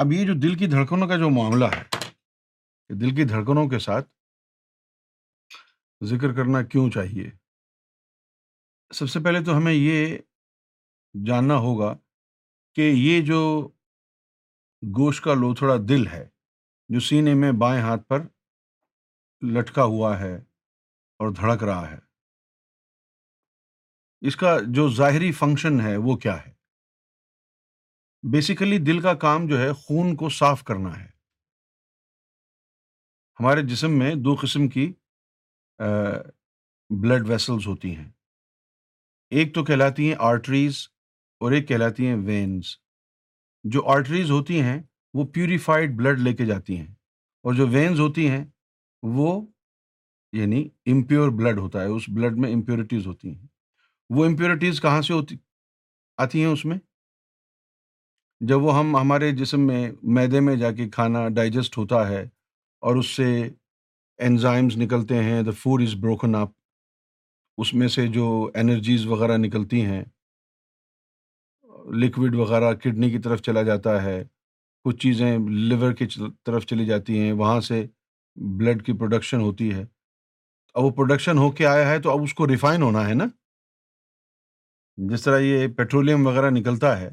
[0.00, 4.08] اب یہ جو دل کی دھڑکنوں کا جو معاملہ ہے دل کی دھڑکنوں کے ساتھ
[6.10, 7.24] ذکر کرنا کیوں چاہیے
[8.98, 10.16] سب سے پہلے تو ہمیں یہ
[11.26, 11.92] جاننا ہوگا
[12.74, 13.40] کہ یہ جو
[14.98, 16.24] گوشت کا لوتھڑا دل ہے
[16.94, 18.26] جو سینے میں بائیں ہاتھ پر
[19.54, 20.34] لٹکا ہوا ہے
[21.18, 21.98] اور دھڑک رہا ہے
[24.28, 26.56] اس کا جو ظاہری فنکشن ہے وہ کیا ہے
[28.32, 31.06] بیسیکلی دل کا کام جو ہے خون کو صاف کرنا ہے
[33.40, 34.90] ہمارے جسم میں دو قسم کی
[37.02, 38.10] بلڈ ویسلز ہوتی ہیں
[39.36, 40.76] ایک تو کہلاتی ہیں آرٹریز
[41.40, 42.66] اور ایک کہلاتی ہیں وینز
[43.72, 44.80] جو آرٹریز ہوتی ہیں
[45.14, 46.86] وہ پیوریفائڈ بلڈ لے کے جاتی ہیں
[47.42, 48.44] اور جو وینز ہوتی ہیں
[49.16, 49.40] وہ
[50.36, 53.46] یعنی امپیور بلڈ ہوتا ہے اس بلڈ میں امپیورٹیز ہوتی ہیں
[54.16, 55.36] وہ امپیورٹیز کہاں سے ہوتی
[56.24, 56.78] آتی ہیں اس میں
[58.46, 62.22] جب وہ ہم ہمارے جسم میں میدے میں جا کے کھانا ڈائجسٹ ہوتا ہے
[62.86, 63.24] اور اس سے
[64.26, 66.50] انزائمز نکلتے ہیں the food is broken up
[67.62, 68.28] اس میں سے جو
[68.62, 70.02] انرجیز وغیرہ نکلتی ہیں
[72.00, 74.22] لکوڈ وغیرہ کڈنی کی طرف چلا جاتا ہے
[74.84, 76.06] کچھ چیزیں لیور کی
[76.46, 77.84] طرف چلی جاتی ہیں وہاں سے
[78.58, 79.84] بلڈ کی پروڈکشن ہوتی ہے
[80.74, 83.26] اب وہ پروڈکشن ہو کے آیا ہے تو اب اس کو ریفائن ہونا ہے نا
[85.12, 87.10] جس طرح یہ پیٹرولیم وغیرہ نکلتا ہے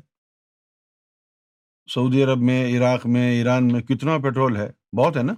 [1.94, 5.34] سعودی عرب میں عراق میں ایران میں کتنا پیٹرول ہے بہت ہے نا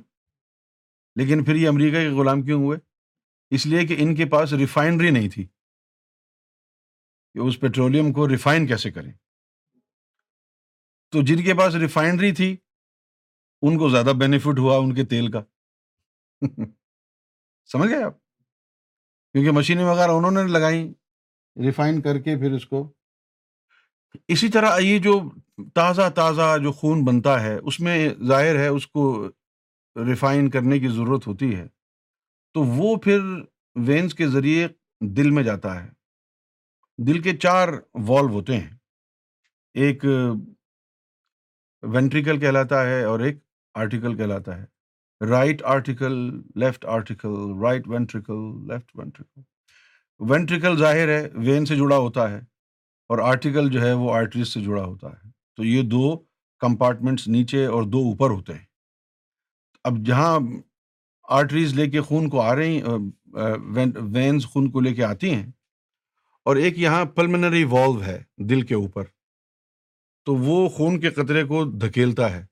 [1.22, 2.78] لیکن پھر یہ امریکہ کے غلام کیوں ہوئے
[3.56, 5.44] اس لیے کہ ان کے پاس ریفائنری نہیں تھی
[7.34, 9.12] کہ اس پیٹرولیم کو ریفائن کیسے کریں
[11.12, 12.56] تو جن کے پاس ریفائنری تھی
[13.68, 15.42] ان کو زیادہ بینیفٹ ہوا ان کے تیل کا
[17.72, 20.84] سمجھ گئے آپ کیونکہ مشینیں وغیرہ انہوں نے لگائیں
[21.66, 22.88] ریفائن کر کے پھر اس کو
[24.34, 25.20] اسی طرح یہ جو
[25.76, 27.98] تازہ تازہ جو خون بنتا ہے اس میں
[28.28, 29.04] ظاہر ہے اس کو
[30.08, 31.68] ریفائن کرنے کی ضرورت ہوتی ہے
[32.54, 33.20] تو وہ پھر
[33.88, 34.68] وینس کے ذریعے
[35.18, 35.90] دل میں جاتا ہے
[37.08, 37.70] دل کے چار
[38.08, 38.76] والو ہوتے ہیں
[39.86, 40.06] ایک
[41.96, 43.38] وینٹریکل کہلاتا ہے اور ایک
[43.82, 46.16] آرٹیکل کہلاتا ہے right article
[46.62, 48.40] left article right ventricle
[48.72, 52.40] left ventricle ventricle ظاہر ہے وین سے جڑا ہوتا ہے
[53.10, 56.16] اور آرٹیکل جو ہے وہ آرٹریز سے جڑا ہوتا ہے تو یہ دو
[56.60, 58.66] کمپارٹمنٹس نیچے اور دو اوپر ہوتے ہیں
[59.90, 60.38] اب جہاں
[61.38, 62.82] آرٹریز لے کے خون کو آ رہی
[64.14, 65.46] وینز خون کو لے کے آتی ہیں
[66.50, 68.18] اور ایک یہاں پلمنری والو ہے
[68.50, 69.04] دل کے اوپر
[70.26, 72.46] تو وہ خون کے قطرے کو دھکیلتا ہے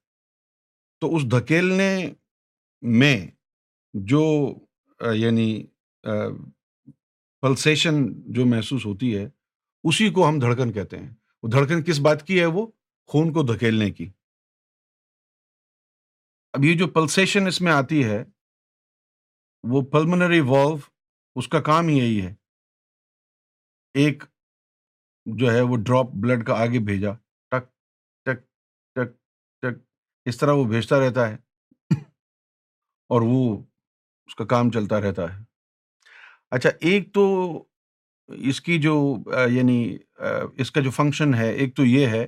[1.01, 1.89] تو اس دھکیلنے
[3.01, 3.17] میں
[4.11, 4.23] جو
[5.13, 5.45] یعنی
[7.41, 9.27] پلسیشن جو محسوس ہوتی ہے
[9.89, 11.09] اسی کو ہم دھڑکن کہتے ہیں
[11.43, 12.65] وہ دھڑکن کس بات کی ہے وہ
[13.11, 14.05] خون کو دھکیلنے کی
[16.57, 18.23] اب یہ جو پلسیشن اس میں آتی ہے
[19.73, 20.77] وہ پلمنری والو
[21.41, 22.33] اس کا کام ہی یہی ہے
[24.03, 24.23] ایک
[25.41, 27.11] جو ہے وہ ڈراپ بلڈ کا آگے بھیجا
[27.51, 27.67] ٹک
[28.25, 28.41] ٹک
[28.95, 29.13] ٹک
[29.61, 29.79] ٹک
[30.29, 31.95] اس طرح وہ بھیجتا رہتا ہے
[33.13, 33.41] اور وہ
[34.27, 35.43] اس کا کام چلتا رہتا ہے
[36.55, 37.25] اچھا ایک تو
[38.49, 38.93] اس کی جو
[39.51, 39.73] یعنی
[40.61, 42.25] اس کا جو فنکشن ہے ایک تو یہ ہے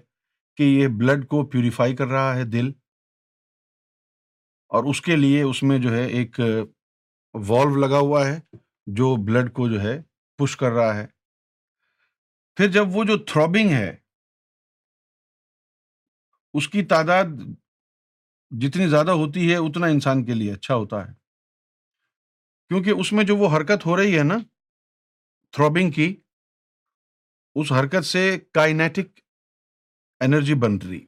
[0.57, 2.71] کہ یہ بلڈ کو پیوریفائی کر رہا ہے دل
[4.75, 6.39] اور اس کے لیے اس میں جو ہے ایک
[7.47, 8.37] والو لگا ہوا ہے
[8.99, 9.99] جو بلڈ کو جو ہے
[10.39, 11.05] پش کر رہا ہے
[12.57, 13.95] پھر جب وہ جو تھروبنگ ہے
[16.59, 17.37] اس کی تعداد
[18.61, 21.13] جتنی زیادہ ہوتی ہے اتنا انسان کے لیے اچھا ہوتا ہے
[22.69, 24.37] کیونکہ اس میں جو وہ حرکت ہو رہی ہے نا
[25.53, 26.13] تھروبنگ کی
[27.59, 29.19] اس حرکت سے کائنیٹک
[30.25, 31.05] انرجی بن رہی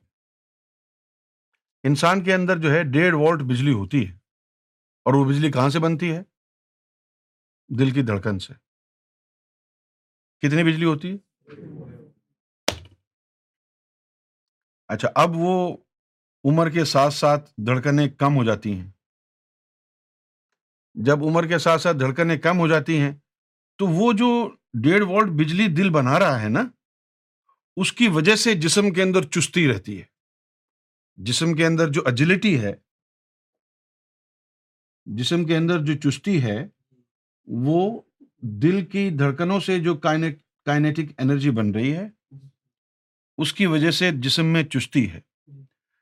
[1.90, 4.12] انسان کے اندر جو ہے ڈیڑھ وولٹ بجلی ہوتی ہے
[5.08, 6.22] اور وہ بجلی کہاں سے بنتی ہے
[7.80, 8.53] دل کی دھڑکن سے
[10.47, 11.56] کتنی بجلی ہوتی ہے
[14.94, 15.53] اچھا اب وہ
[16.50, 18.90] عمر کے ساتھ ساتھ دھڑکنیں کم ہو جاتی ہیں
[21.06, 23.12] جب عمر کے ساتھ ساتھ دھڑکنیں کم ہو جاتی ہیں
[23.79, 24.28] تو وہ جو
[24.84, 26.64] ڈیڑھ وولٹ بجلی دل بنا رہا ہے نا
[27.81, 30.03] اس کی وجہ سے جسم کے اندر چستی رہتی ہے
[31.29, 32.73] جسم کے اندر جو اجلٹی ہے
[35.20, 36.58] جسم کے اندر جو چستی ہے
[37.67, 37.79] وہ
[38.64, 42.08] دل کی دھڑکنوں سے جو کائنیٹک انرجی بن رہی ہے
[43.43, 45.22] اس کی وجہ سے جسم میں چستی ہے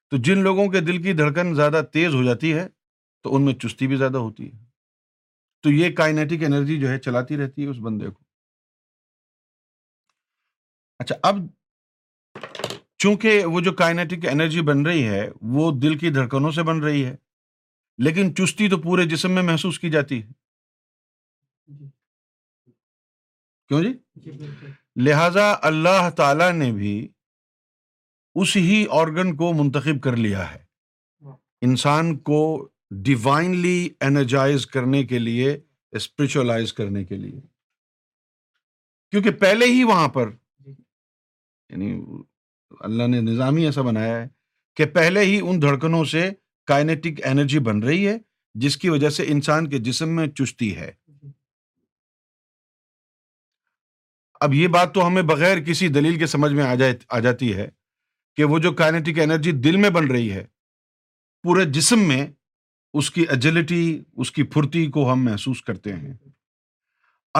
[0.09, 2.68] تو جن لوگوں کے دل کی دھڑکن زیادہ تیز ہو جاتی ہے
[3.23, 4.65] تو ان میں چستی بھی زیادہ ہوتی ہے
[5.68, 8.24] تو یہ کائنیٹک انرجی جو ہے چلاتی رہتی ہے اس بندے کو
[11.00, 11.38] اچھا اب
[13.04, 17.04] چونکہ وہ جو کائنیٹک انرجی بن رہی ہے وہ دل کی دھڑکنوں سے بن رہی
[17.06, 17.16] ہے
[18.08, 20.28] لیکن چستی تو پورے جسم میں محسوس کی جاتی ہے
[21.80, 21.86] جی۔
[23.68, 24.38] کیوں جی, جی،
[25.10, 26.96] لہذا اللہ تعالی نے بھی
[28.42, 30.64] اس ہی آرگن کو منتخب کر لیا ہے
[31.69, 32.42] انسان کو
[33.06, 35.57] ڈیوائنلی اینرجائز کرنے کے لیے
[35.98, 37.39] اسپرچولاز کرنے کے لیے
[39.12, 40.30] کیونکہ پہلے ہی وہاں پر
[40.66, 40.72] جی۔
[41.69, 41.95] یعنی
[42.86, 44.28] اللہ نے نظام ہی ایسا بنایا ہے
[44.75, 46.30] کہ پہلے ہی ان دھڑکنوں سے
[46.68, 48.18] کائنیٹک انرجی بن رہی ہے
[48.63, 51.31] جس کی وجہ سے انسان کے جسم میں چستی ہے جی۔
[54.42, 57.69] اب یہ بات تو ہمیں بغیر کسی دلیل کے سمجھ میں آ جاتی ہے
[58.36, 60.45] کہ وہ جو کائنیٹک اینرجی دل میں بن رہی ہے
[61.44, 62.25] پورے جسم میں
[62.95, 63.81] اس کی ایجلٹی
[64.22, 66.13] اس کی پھرتی کو ہم محسوس کرتے ہیں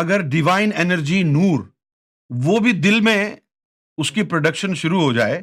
[0.02, 1.60] اگر ڈیوائن انرجی نور
[2.46, 3.18] وہ بھی دل میں
[4.04, 5.42] اس کی پروڈکشن شروع ہو جائے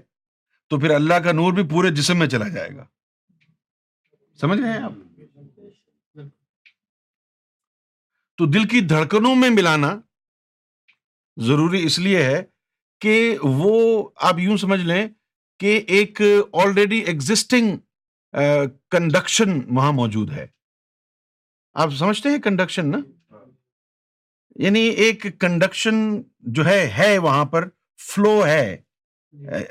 [0.71, 2.85] تو پھر اللہ کا نور بھی پورے جسم میں چلا جائے گا
[4.41, 4.93] سمجھ رہے ہیں آپ
[8.39, 9.95] تو دل کی دھڑکنوں میں ملانا
[11.49, 12.43] ضروری اس لیے ہے
[13.01, 13.75] کہ وہ
[14.29, 15.07] آپ یوں سمجھ لیں
[15.61, 16.21] کہ ایک
[16.63, 17.77] آلریڈی ایگزٹنگ
[18.91, 20.47] کنڈکشن وہاں موجود ہے
[21.83, 22.99] آپ سمجھتے ہیں کنڈکشن نا
[24.65, 25.95] یعنی ایک کنڈکشن
[26.57, 27.69] جو ہے ہے وہاں پر
[28.09, 28.77] فلو ہے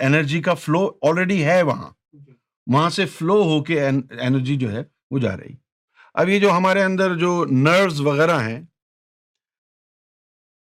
[0.08, 1.90] انرجی کا فلو آلریڈی ہے وہاں
[2.26, 2.32] جی۔
[2.74, 5.56] وہاں سے فلو ہو کے انرجی جو ہے وہ جا رہی
[6.22, 8.62] اب یہ جو ہمارے اندر جو نروز وغیرہ ہیں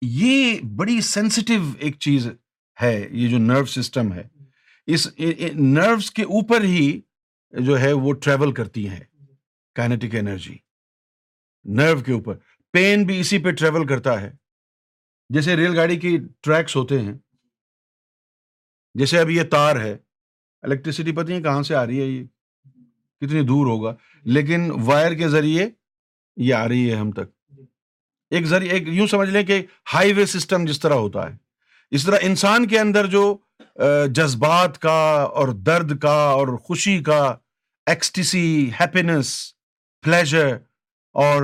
[0.10, 2.28] یہ بڑی سینسٹیو ایک چیز
[2.82, 4.28] ہے یہ جو نرو سسٹم ہے
[4.94, 5.08] اس
[5.56, 6.86] نروس کے اوپر ہی
[7.66, 9.00] جو ہے وہ ٹریول کرتی ہے
[9.76, 10.56] کائنیٹک انرجی
[11.80, 12.38] نرو کے اوپر
[12.74, 14.32] پین بھی اسی پہ ٹریول کرتا ہے
[15.34, 17.14] جیسے ریل گاڑی کی ٹریکس ہوتے ہیں
[19.00, 19.96] جیسے اب یہ تار ہے
[20.64, 22.24] الیکٹریسٹی پتہ نہیں کہاں سے آ رہی ہے یہ
[23.26, 23.94] کتنی دور ہوگا
[24.38, 25.68] لیکن وائر کے ذریعے
[26.46, 27.56] یہ آ رہی ہے ہم تک
[28.36, 29.62] ایک ذریعے ایک یوں سمجھ لیں کہ
[29.94, 31.36] ہائی وے سسٹم جس طرح ہوتا ہے
[31.96, 33.26] اس طرح انسان کے اندر جو
[34.16, 34.98] جذبات کا
[35.40, 37.20] اور درد کا اور خوشی کا
[37.92, 38.42] ایکسٹیسی
[38.80, 39.28] ہیپینس
[40.04, 40.52] پلیجر
[41.24, 41.44] اور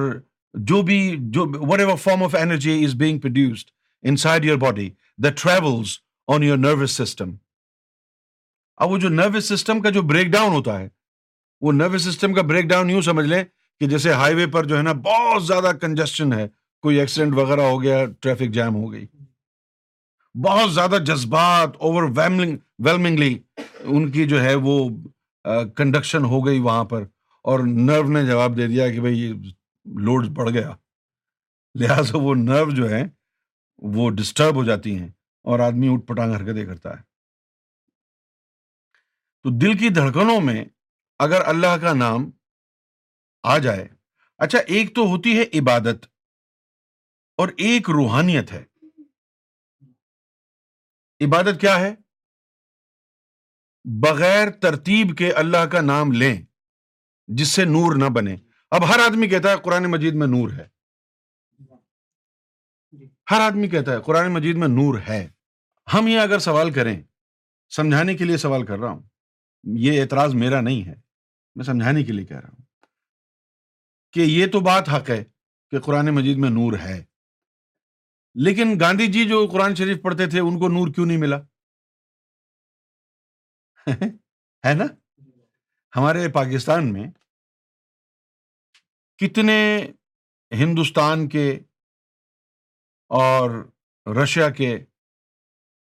[0.69, 0.99] جو بھی
[1.37, 1.45] جو
[1.79, 3.69] whatever form of energy is being produced
[4.23, 4.89] inside your body
[5.23, 5.97] that travels
[6.33, 7.33] on your nervous system
[8.85, 10.87] اب وہ جو نروس سسٹم کا جو بریک ڈاؤن ہوتا ہے
[11.65, 13.43] وہ نروس سسٹم کا بریک ڈاؤن یوں سمجھ لیں
[13.79, 16.47] کہ جیسے ہائی وے پر جو ہے نا بہت زیادہ کنجسٹن ہے
[16.87, 19.05] کوئی ایکسیڈنٹ وغیرہ ہو گیا ٹریفک جام ہو گئی
[20.47, 23.37] بہت زیادہ جذبات اوور ویلمنگلی
[23.85, 24.79] ان کی جو ہے وہ
[25.77, 27.03] کنڈکشن ہو گئی وہاں پر
[27.49, 29.33] اور نرو نے جواب دے دیا کہ بھائی یہ
[30.05, 30.71] لوڈ بڑھ گیا
[31.79, 33.03] لہٰذا وہ نرو جو ہیں
[33.95, 35.07] وہ ڈسٹرب ہو جاتی ہیں
[35.51, 37.01] اور آدمی اٹھ پٹانگ حرکتیں کرتا ہے
[39.43, 40.63] تو دل کی دھڑکنوں میں
[41.25, 42.29] اگر اللہ کا نام
[43.53, 43.87] آ جائے
[44.45, 46.05] اچھا ایک تو ہوتی ہے عبادت
[47.43, 48.63] اور ایک روحانیت ہے
[51.25, 51.93] عبادت کیا ہے
[54.03, 56.35] بغیر ترتیب کے اللہ کا نام لیں
[57.39, 58.35] جس سے نور نہ بنے
[58.77, 60.65] اب ہر آدمی کہتا ہے قرآن مجید میں نور ہے
[63.31, 65.25] ہر آدمی کہتا ہے قرآن مجید میں نور ہے
[65.93, 66.95] ہم یہ اگر سوال کریں
[67.75, 69.01] سمجھانے کے لیے سوال کر رہا ہوں
[69.85, 70.95] یہ اعتراض میرا نہیں ہے
[71.55, 72.65] میں سمجھانے کے لیے کہہ رہا ہوں
[74.13, 75.23] کہ یہ تو بات حق ہے
[75.71, 77.01] کہ قرآن مجید میں نور ہے
[78.45, 81.37] لیکن گاندھی جی جو قرآن شریف پڑھتے تھے ان کو نور کیوں نہیں ملا
[84.65, 84.85] ہے نا
[85.95, 87.05] ہمارے پاکستان میں
[89.19, 89.57] کتنے
[90.59, 91.49] ہندوستان کے
[93.19, 93.49] اور
[94.21, 94.73] رشیا کے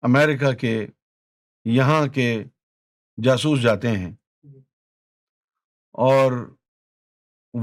[0.09, 0.71] امیرکا کے
[1.75, 2.27] یہاں کے
[3.23, 4.11] جاسوس جاتے ہیں
[6.09, 6.31] اور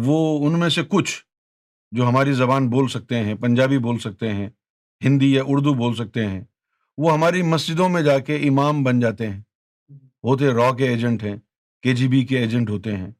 [0.05, 1.13] وہ ان میں سے کچھ
[1.97, 4.49] جو ہماری زبان بول سکتے ہیں پنجابی بول سکتے ہیں
[5.05, 6.43] ہندی یا اردو بول سکتے ہیں
[7.05, 9.41] وہ ہماری مسجدوں میں جا کے امام بن جاتے ہیں
[10.27, 11.35] ہوتے را کے ایجنٹ ہیں
[11.83, 13.11] کے جی بی کے ایجنٹ ہوتے ہیں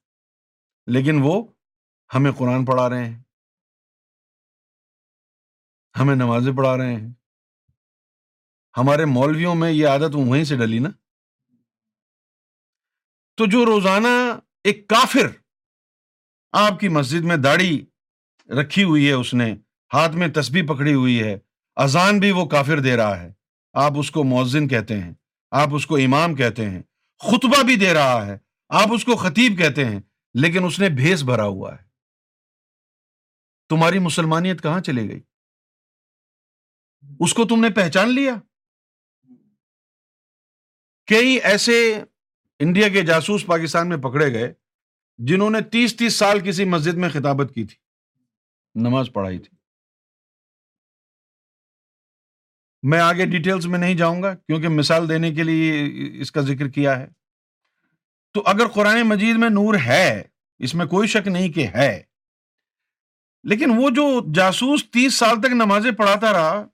[0.95, 1.33] لیکن وہ
[2.15, 3.19] ہمیں قرآن پڑھا رہے ہیں
[5.99, 7.07] ہمیں نمازیں پڑھا رہے ہیں
[8.79, 10.89] ہمارے مولویوں میں یہ عادت وہیں سے ڈلی نا
[13.39, 14.09] تو جو روزانہ
[14.69, 15.27] ایک کافر
[16.65, 17.73] آپ کی مسجد میں داڑھی
[18.61, 19.53] رکھی ہوئی ہے اس نے
[19.95, 21.39] ہاتھ میں تسبیح پکڑی ہوئی ہے
[21.87, 23.33] اذان بھی وہ کافر دے رہا ہے
[23.87, 25.13] آپ اس کو مؤذن کہتے ہیں
[25.63, 26.83] آپ اس کو امام کہتے ہیں
[27.25, 28.37] خطبہ بھی دے رہا ہے
[28.81, 30.01] آپ اس کو خطیب کہتے ہیں
[30.43, 31.85] لیکن اس نے بھیس بھرا ہوا ہے
[33.69, 35.21] تمہاری مسلمانیت کہاں چلی گئی
[37.25, 38.35] اس کو تم نے پہچان لیا
[41.11, 41.75] کئی ایسے
[42.65, 44.53] انڈیا کے جاسوس پاکستان میں پکڑے گئے
[45.29, 47.77] جنہوں نے تیس تیس سال کسی مسجد میں خطابت کی تھی
[48.89, 49.56] نماز پڑھائی تھی
[52.91, 55.85] میں آگے ڈیٹیلس میں نہیں جاؤں گا کیونکہ مثال دینے کے لیے
[56.23, 57.07] اس کا ذکر کیا ہے
[58.35, 60.23] تو اگر قرآن مجید میں نور ہے
[60.65, 62.01] اس میں کوئی شک نہیں کہ ہے
[63.49, 64.03] لیکن وہ جو
[64.35, 66.65] جاسوس تیس سال تک نمازیں پڑھاتا رہا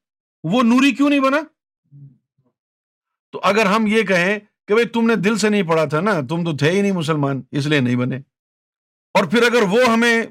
[0.52, 1.40] وہ نوری کیوں نہیں بنا
[3.32, 6.12] تو اگر ہم یہ کہیں کہ بھائی تم نے دل سے نہیں پڑھا تھا نا
[6.28, 8.16] تم تو تھے ہی نہیں مسلمان اس لیے نہیں بنے
[9.18, 10.22] اور پھر اگر وہ ہمیں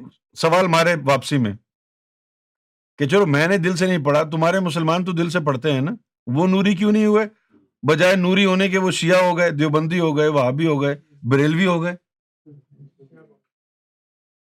[0.42, 1.54] سوال مارے واپسی میں
[2.98, 5.82] کہ چلو میں نے دل سے نہیں پڑھا تمہارے مسلمان تو دل سے پڑھتے ہیں
[5.82, 5.92] نا
[6.36, 7.26] وہ نوری کیوں نہیں ہوئے
[7.90, 10.96] بجائے نوری ہونے کے وہ شیعہ ہو گئے دیوبندی ہو گئے وہابی بھی ہو گئے
[11.32, 11.96] بریلوی ہو گئے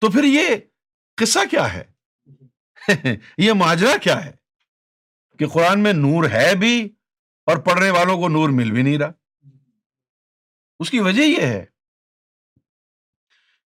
[0.01, 0.49] تو پھر یہ
[1.21, 1.83] قصہ کیا ہے
[3.43, 4.33] یہ ماجرا کیا ہے
[5.39, 6.75] کہ قرآن میں نور ہے بھی
[7.51, 9.13] اور پڑھنے والوں کو نور مل بھی نہیں رہا
[10.81, 11.65] اس کی وجہ یہ ہے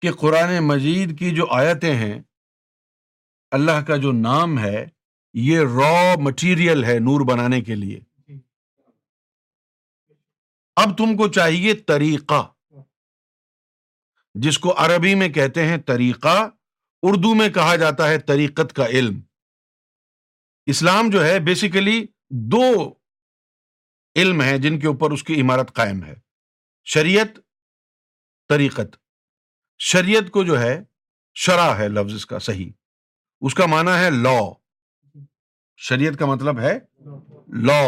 [0.02, 2.18] کہ قرآن مجید کی جو آیتیں ہیں
[3.56, 4.76] اللہ کا جو نام ہے
[5.46, 8.38] یہ را مٹیریل ہے نور بنانے کے لیے جی۔
[10.82, 12.42] اب تم کو چاہیے طریقہ
[14.46, 16.34] جس کو عربی میں کہتے ہیں طریقہ
[17.10, 19.20] اردو میں کہا جاتا ہے طریقت کا علم
[20.74, 22.00] اسلام جو ہے بیسیکلی
[22.56, 22.62] دو
[24.22, 26.14] علم ہے جن کے اوپر اس کی عمارت قائم ہے
[26.92, 27.38] شریعت
[28.48, 28.96] طریقت
[29.92, 30.78] شریعت کو جو ہے
[31.46, 32.70] شرح ہے لفظ اس کا صحیح
[33.46, 34.36] اس کا معنی ہے لا
[35.14, 35.20] جی۔
[35.88, 36.72] شریعت کا مطلب ہے
[37.66, 37.78] لا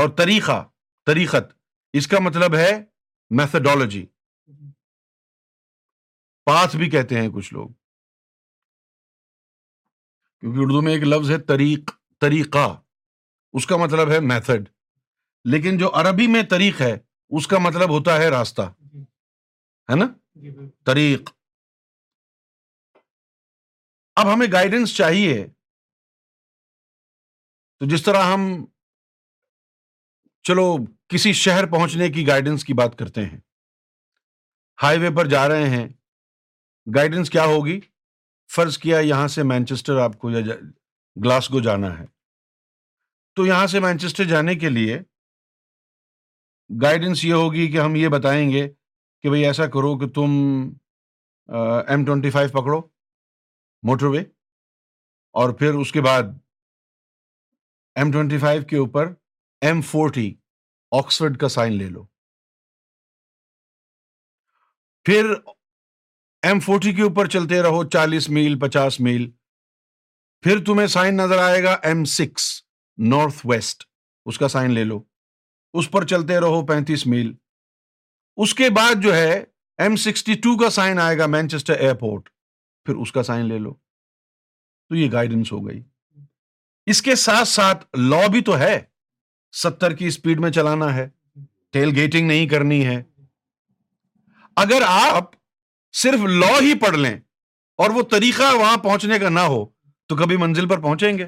[0.00, 0.62] اور طریقہ
[1.06, 1.52] طریقت
[1.98, 2.70] اس کا مطلب ہے
[3.38, 4.04] میتھڈالوجی
[6.46, 7.68] پاس بھی کہتے ہیں کچھ لوگ
[10.40, 12.66] کیونکہ اردو میں ایک لفظ ہے طریق طریقہ
[13.58, 14.68] اس کا مطلب ہے میتھڈ
[15.52, 16.96] لیکن جو عربی میں طریق ہے
[17.38, 19.00] اس کا مطلب ہوتا ہے راستہ جی۔
[19.90, 20.06] ہے نا
[20.42, 20.54] جی،
[20.86, 21.30] طریق
[24.20, 25.34] اب ہمیں گائیڈنس چاہیے
[27.78, 28.42] تو جس طرح ہم
[30.48, 30.64] چلو
[31.12, 33.38] کسی شہر پہنچنے کی گائیڈنس کی بات کرتے ہیں
[34.82, 35.86] ہائی وے پر جا رہے ہیں
[36.94, 37.78] گائیڈنس کیا ہوگی
[38.54, 42.04] فرض کیا یہاں سے مینچسٹر آپ کو یا گلاسگو جانا ہے
[43.36, 45.00] تو یہاں سے مینچسٹر جانے کے لیے
[46.82, 50.32] گائیڈنس یہ ہوگی کہ ہم یہ بتائیں گے کہ بھائی ایسا کرو کہ تم
[51.58, 52.80] ایم ٹوینٹی فائیو پکڑو
[53.88, 54.18] موٹر وے
[55.40, 56.22] اور پھر اس کے بعد
[58.00, 59.12] ایم ٹوینٹی فائیو کے اوپر
[59.66, 60.32] ایم فورٹی
[60.98, 62.04] آکسفرڈ کا سائن لے لو
[65.04, 65.32] پھر
[66.48, 69.30] ایم فورٹی کے اوپر چلتے رہو چالیس میل پچاس میل
[70.44, 72.48] پھر تمہیں سائن نظر آئے گا ایم سکس
[73.12, 73.84] نارتھ ویسٹ
[74.30, 75.02] اس کا سائن لے لو
[75.78, 77.32] اس پر چلتے رہو پینتیس میل
[78.44, 79.32] اس کے بعد جو ہے
[79.84, 82.28] ایم سکسٹی ٹو کا سائن آئے گا مینچسٹر ایئرپورٹ
[82.86, 83.72] پھر اس کا سائن لے لو
[84.88, 85.82] تو یہ گائیڈنس ہو گئی
[86.90, 88.78] اس کے ساتھ ساتھ لا بھی تو ہے
[89.62, 91.08] ستر کی اسپیڈ میں چلانا ہے
[91.72, 93.02] ٹیل گیٹنگ نہیں کرنی ہے
[94.64, 95.30] اگر آپ
[96.02, 97.16] صرف لا ہی پڑھ لیں
[97.82, 99.64] اور وہ طریقہ وہاں پہنچنے کا نہ ہو
[100.08, 101.24] تو کبھی منزل پر پہنچیں گے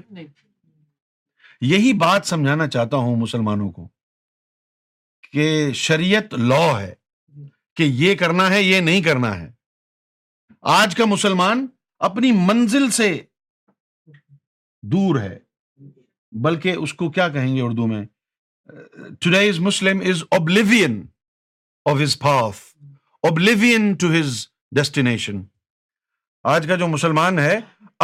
[1.73, 3.88] یہی بات سمجھانا چاہتا ہوں مسلمانوں کو
[5.32, 5.47] کہ
[5.85, 6.94] شریعت لا ہے
[7.76, 9.49] کہ یہ کرنا ہے یہ نہیں کرنا ہے
[10.71, 11.66] آج کا مسلمان
[12.09, 13.07] اپنی منزل سے
[14.92, 15.38] دور ہے
[16.45, 18.02] بلکہ اس کو کیا کہیں گے اردو میں
[19.49, 20.00] is Muslim
[20.37, 21.00] oblivion
[21.90, 24.09] oblivion of his his puff to
[24.78, 25.42] destination
[26.54, 27.59] آج کا جو مسلمان ہے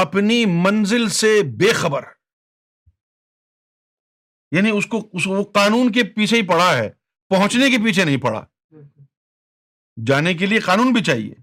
[0.07, 2.05] اپنی منزل سے بے خبر
[4.57, 6.88] یعنی اس کو وہ قانون کے پیچھے ہی پڑا ہے
[7.31, 8.45] پہنچنے کے پیچھے نہیں پڑا
[10.07, 11.35] جانے کے لیے قانون بھی چاہیے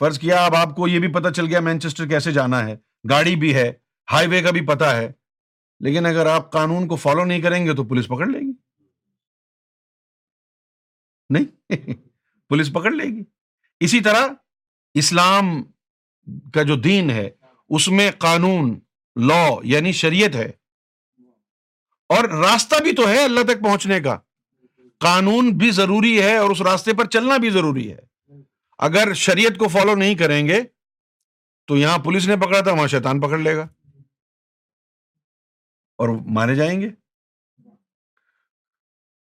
[0.00, 2.74] فرض کیا اب آپ کو یہ بھی پتا چل گیا مینچسٹر کیسے جانا ہے
[3.10, 3.70] گاڑی بھی ہے
[4.12, 5.10] ہائی وے کا بھی پتا ہے
[5.86, 8.52] لیکن اگر آپ قانون کو فالو نہیں کریں گے تو پولیس پکڑ لے گی
[11.36, 11.92] نہیں
[12.48, 13.22] پولیس پکڑ لے گی
[13.86, 14.28] اسی طرح
[15.02, 15.50] اسلام
[16.54, 17.28] کا جو دین ہے
[17.76, 18.78] اس میں قانون
[19.28, 20.50] لا یعنی شریعت ہے
[22.16, 24.16] اور راستہ بھی تو ہے اللہ تک پہنچنے کا
[25.06, 27.98] قانون بھی ضروری ہے اور اس راستے پر چلنا بھی ضروری ہے
[28.86, 30.60] اگر شریعت کو فالو نہیں کریں گے
[31.68, 33.66] تو یہاں پولیس نے پکڑا تھا وہاں شیطان پکڑ لے گا
[36.04, 36.88] اور مارے جائیں گے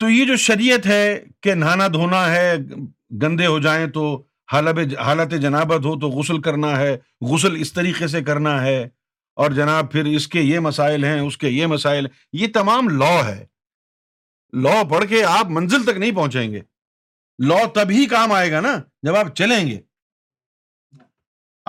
[0.01, 1.03] تو یہ جو شریعت ہے
[1.43, 2.53] کہ نہانا دھونا ہے
[3.23, 4.05] گندے ہو جائیں تو
[4.53, 5.33] حالت حالت
[5.85, 6.97] ہو تو غسل کرنا ہے
[7.33, 8.81] غسل اس طریقے سے کرنا ہے
[9.43, 12.07] اور جناب پھر اس کے یہ مسائل ہیں اس کے یہ مسائل
[12.41, 13.45] یہ تمام لا ہے
[14.63, 16.61] لا پڑھ کے آپ منزل تک نہیں پہنچیں گے
[17.49, 18.73] لا تب ہی کام آئے گا نا
[19.07, 19.79] جب آپ چلیں گے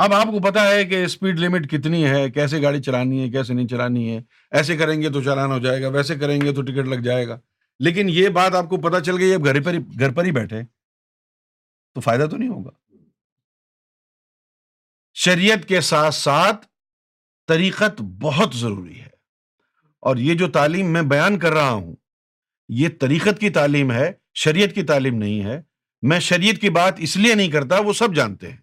[0.05, 3.53] اب آپ کو پتا ہے کہ اسپیڈ لمٹ کتنی ہے کیسے گاڑی چلانی ہے کیسے
[3.53, 4.19] نہیں چلانی ہے
[4.59, 7.27] ایسے کریں گے تو چلانا ہو جائے گا ویسے کریں گے تو ٹکٹ لگ جائے
[7.27, 7.39] گا
[7.87, 10.31] لیکن یہ بات آپ کو پتا چل گئی اب گھر پر ہی گھر پر ہی
[10.39, 10.61] بیٹھے
[11.95, 12.71] تو فائدہ تو نہیں ہوگا
[15.23, 16.65] شریعت کے ساتھ ساتھ
[17.47, 19.09] طریقت بہت ضروری ہے
[20.09, 21.95] اور یہ جو تعلیم میں بیان کر رہا ہوں
[22.81, 25.61] یہ طریقت کی تعلیم ہے شریعت کی تعلیم نہیں ہے
[26.09, 28.57] میں شریعت کی بات اس لیے نہیں کرتا وہ سب جانتے ہیں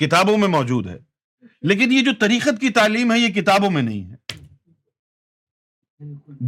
[0.00, 0.98] کتابوں میں موجود ہے
[1.68, 4.16] لیکن یہ جو طریقت کی تعلیم ہے یہ کتابوں میں نہیں ہے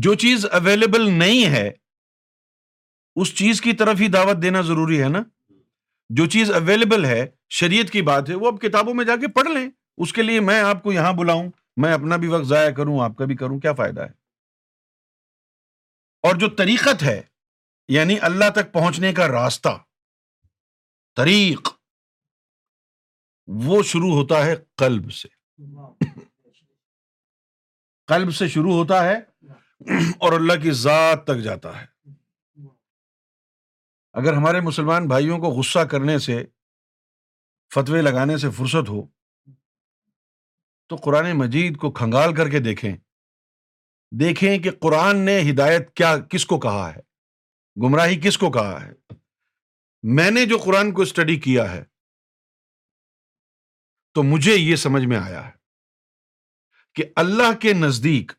[0.04, 1.70] جو چیز اویلیبل نہیں ہے
[3.22, 5.22] اس چیز کی طرف ہی دعوت دینا ضروری ہے نا
[6.18, 7.26] جو چیز اویلیبل ہے
[7.58, 9.68] شریعت کی بات ہے وہ اب کتابوں میں جا کے پڑھ لیں
[10.04, 11.48] اس کے لیے میں آپ کو یہاں بلاؤں
[11.82, 14.12] میں اپنا بھی وقت ضائع کروں آپ کا بھی کروں کیا فائدہ ہے
[16.28, 17.20] اور جو طریقت ہے
[17.92, 19.76] یعنی اللہ تک پہنچنے کا راستہ
[21.16, 21.68] طریق
[23.66, 25.28] وہ شروع ہوتا ہے قلب سے
[28.08, 29.14] قلب سے شروع ہوتا ہے
[30.20, 31.86] اور اللہ کی ذات تک جاتا ہے
[34.20, 36.42] اگر ہمارے مسلمان بھائیوں کو غصہ کرنے سے
[37.74, 39.02] فتوے لگانے سے فرصت ہو
[40.88, 42.92] تو قرآن مجید کو کھنگال کر کے دیکھیں
[44.20, 47.00] دیکھیں کہ قرآن نے ہدایت کیا کس کو کہا ہے
[47.82, 48.90] گمراہی کس کو کہا ہے
[50.16, 51.82] میں نے جو قرآن کو اسٹڈی کیا ہے
[54.14, 55.50] تو مجھے یہ سمجھ میں آیا ہے
[56.94, 58.32] کہ اللہ کے نزدیک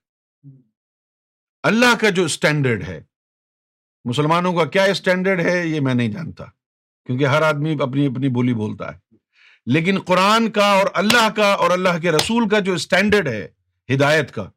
[1.72, 3.00] اللہ کا جو اسٹینڈرڈ ہے
[4.10, 6.46] مسلمانوں کا کیا اسٹینڈرڈ ہے یہ میں نہیں جانتا
[7.06, 9.00] کیونکہ ہر آدمی اپنی اپنی بولی بولتا ہے
[9.74, 13.48] لیکن قرآن کا اور اللہ کا اور اللہ کے رسول کا جو اسٹینڈرڈ ہے
[13.94, 14.50] ہدایت کا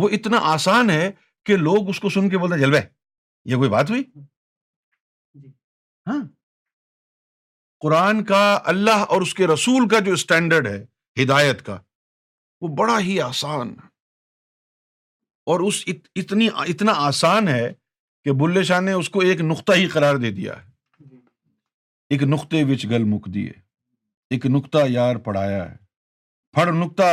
[0.00, 1.10] وہ اتنا آسان ہے
[1.46, 2.80] کہ لوگ اس کو سن کے بولتے ہیں جلوے
[3.48, 5.48] یہ کوئی بات ہوئی جی۔
[6.08, 6.22] ہاں
[7.82, 10.82] قرآن کا اللہ اور اس کے رسول کا جو اسٹینڈرڈ ہے
[11.22, 11.78] ہدایت کا
[12.60, 13.74] وہ بڑا ہی آسان
[15.50, 15.82] اور اس
[16.20, 17.72] اتنی اتنا آسان ہے
[18.24, 21.16] کہ بلے شاہ نے اس کو ایک نقطہ ہی قرار دے دیا ہے جی۔
[22.10, 23.52] ایک نقطے وچ گل مک دیے
[24.34, 25.76] ایک نقطہ یار پڑھایا ہے
[26.54, 27.10] پھڑ نقطہ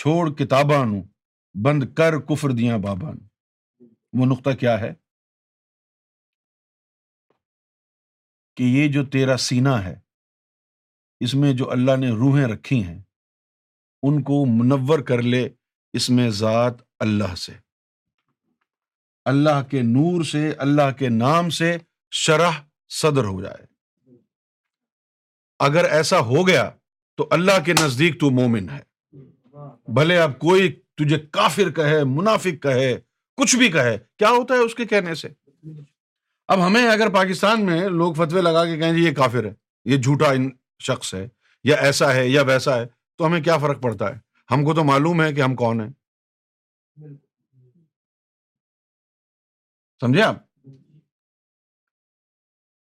[0.00, 0.84] چھوڑ کتاباں
[1.64, 3.86] بند کر کفر دیا بابا نو
[4.20, 4.92] وہ نقطہ کیا ہے
[8.56, 9.94] کہ یہ جو تیرا سینا ہے
[11.24, 13.00] اس میں جو اللہ نے روحیں رکھی ہیں
[14.08, 15.48] ان کو منور کر لے
[15.98, 17.52] اس میں ذات اللہ سے
[19.32, 21.76] اللہ کے نور سے اللہ کے نام سے
[22.24, 22.60] شرح
[23.00, 23.64] صدر ہو جائے
[25.66, 26.70] اگر ایسا ہو گیا
[27.16, 28.80] تو اللہ کے نزدیک تو مومن ہے
[29.98, 32.94] بھلے اب کوئی تجھے کافر کہے منافق کہے
[33.42, 35.28] کچھ بھی کہے کیا ہوتا ہے اس کے کہنے سے
[36.50, 39.52] اب ہمیں اگر پاکستان میں لوگ فتوے لگا کے کہیں جی یہ کافر ہے
[39.90, 40.32] یہ جھوٹا
[40.86, 41.26] شخص ہے
[41.64, 42.86] یا ایسا ہے یا ویسا ہے
[43.18, 44.18] تو ہمیں کیا فرق پڑتا ہے
[44.54, 45.90] ہم کو تو معلوم ہے کہ ہم کون ہیں
[50.00, 50.40] سمجھے آپ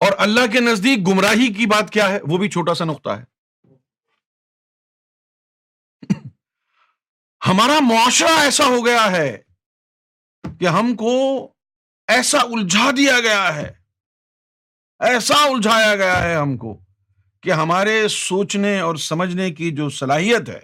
[0.06, 3.24] اور اللہ کے نزدیک گمراہی کی بات کیا ہے وہ بھی چھوٹا سا نقطہ ہے
[7.48, 9.30] ہمارا معاشرہ ایسا ہو گیا ہے
[10.60, 11.14] کہ ہم کو
[12.12, 13.64] ایسا الجھا دیا گیا ہے
[15.08, 16.72] ایسا الجھایا گیا ہے ہم کو
[17.42, 20.60] کہ ہمارے سوچنے اور سمجھنے کی جو صلاحیت ہے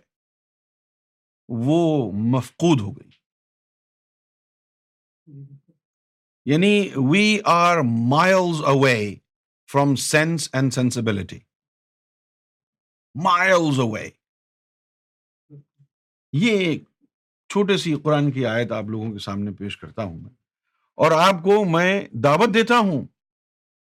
[1.66, 1.76] وہ
[2.36, 3.10] مفقود ہو گئی
[6.52, 6.72] یعنی
[7.10, 7.78] we are
[8.14, 8.96] miles away
[9.72, 11.38] from sense and sensibility
[13.24, 14.08] miles away
[16.46, 16.82] یہ ایک
[17.52, 20.30] چھوٹے سی قرآن کی آیت آپ لوگوں کے سامنے پیش کرتا ہوں میں
[21.02, 21.90] اور آپ کو میں
[22.24, 23.04] دعوت دیتا ہوں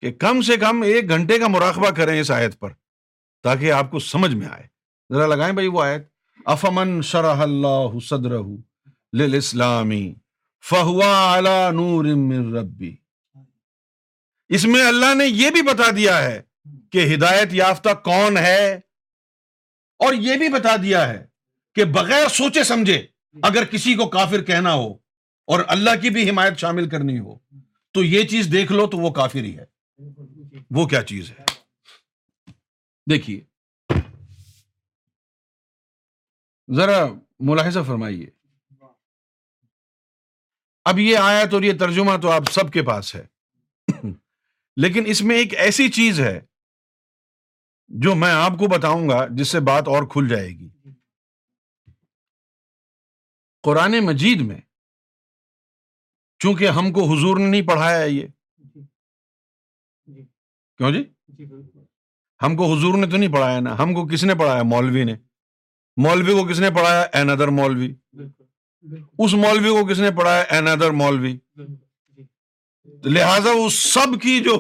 [0.02, 2.74] کہ کم سے کم ایک گھنٹے کا مراقبہ کریں اس آیت پر
[3.44, 4.68] تاکہ آپ کو سمجھ میں آئے
[5.14, 6.08] ذرا لگائیں بھائی وہ آیت
[6.54, 8.38] افمن شرح اللہ صدر
[11.80, 12.06] نور
[12.60, 12.96] ربی
[14.56, 16.42] اس میں اللہ نے یہ بھی بتا دیا ہے
[16.92, 18.68] کہ ہدایت یافتہ کون ہے
[20.06, 21.24] اور یہ بھی بتا دیا ہے
[21.76, 23.02] کہ بغیر سوچے سمجھے
[23.52, 24.92] اگر کسی کو کافر کہنا ہو
[25.52, 27.34] اور اللہ کی بھی حمایت شامل کرنی ہو
[27.94, 29.64] تو یہ چیز دیکھ لو تو وہ کافی ہے
[30.78, 31.46] وہ کیا چیز ہے
[33.12, 33.96] دیکھیے
[36.78, 36.96] ذرا
[37.52, 38.30] ملاحظہ فرمائیے
[40.92, 43.24] اب یہ آیا تو یہ ترجمہ تو آپ سب کے پاس ہے
[44.86, 46.40] لیکن اس میں ایک ایسی چیز ہے
[48.08, 50.70] جو میں آپ کو بتاؤں گا جس سے بات اور کھل جائے گی
[53.68, 54.62] قرآن مجید میں
[56.42, 58.82] چونکہ ہم کو حضور نے نہیں پڑھایا یہ جی۔
[60.14, 60.22] جی۔
[60.78, 61.02] کیوں جی,
[61.38, 61.46] جی،
[62.44, 65.16] ہم کو حضور نے تو نہیں پڑھایا نا ہم کو کس نے پڑھایا مولوی نے
[66.06, 67.92] مولوی کو کس نے پڑھایا این ادر مولوی
[69.24, 71.36] اس مولوی کو کس نے پڑھایا این ادر مولوی
[73.16, 74.60] لہذا اس سب کی جو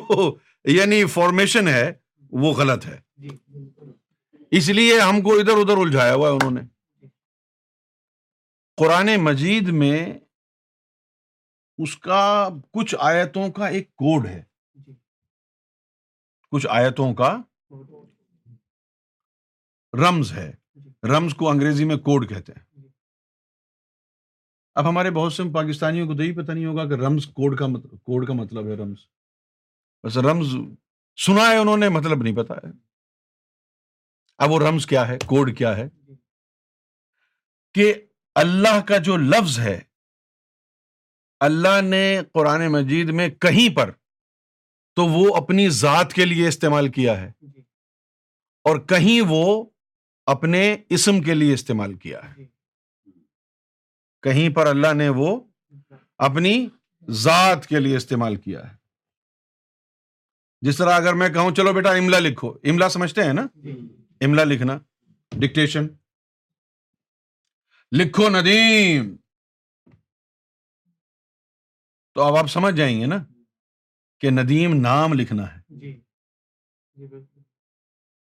[0.78, 1.92] یعنی فارمیشن ہے
[2.44, 2.98] وہ غلط ہے
[4.60, 6.62] اس لیے ہم کو ادھر ادھر الجھایا ہوا ہے انہوں نے
[8.84, 9.96] قرآن مجید میں
[11.84, 12.22] اس کا
[12.74, 14.42] کچھ آیتوں کا ایک کوڈ ہے
[14.86, 14.94] جی۔
[16.52, 17.36] کچھ آیتوں کا
[20.06, 22.88] رمز ہے جی۔ رمز کو انگریزی میں کوڈ کہتے ہیں جی۔
[24.80, 27.66] اب ہمارے بہت سے پاکستانیوں کو تو یہی پتہ نہیں ہوگا کہ رمز کوڈ کا
[28.04, 29.00] کوڈ کا مطلب ہے رمز
[30.04, 30.54] بس رمز
[31.26, 32.70] سنا ہے انہوں نے مطلب نہیں پتا ہے
[34.44, 35.88] اب وہ رمز کیا ہے کوڈ کیا ہے
[37.74, 37.94] کہ
[38.44, 39.80] اللہ کا جو لفظ ہے
[41.48, 42.02] اللہ نے
[42.34, 43.92] قرآن مجید میں کہیں پر
[44.96, 47.62] تو وہ اپنی ذات کے لیے استعمال کیا ہے جی۔
[48.70, 49.46] اور کہیں وہ
[50.34, 50.62] اپنے
[50.98, 52.46] اسم کے لیے استعمال کیا ہے جی۔
[54.24, 55.30] کہیں پر اللہ نے وہ
[56.30, 56.54] اپنی
[57.24, 58.76] ذات کے لیے استعمال کیا ہے
[60.68, 63.74] جس طرح اگر میں کہوں چلو بیٹا املا لکھو املا سمجھتے ہیں نا جی۔
[64.26, 64.78] املا لکھنا
[65.40, 65.88] ڈکٹیشن
[68.00, 69.16] لکھو ندیم
[72.14, 73.16] تو اب آپ سمجھ جائیں گے نا
[74.22, 75.92] کہ ندیم نام لکھنا ہے جی،
[76.96, 77.06] جی،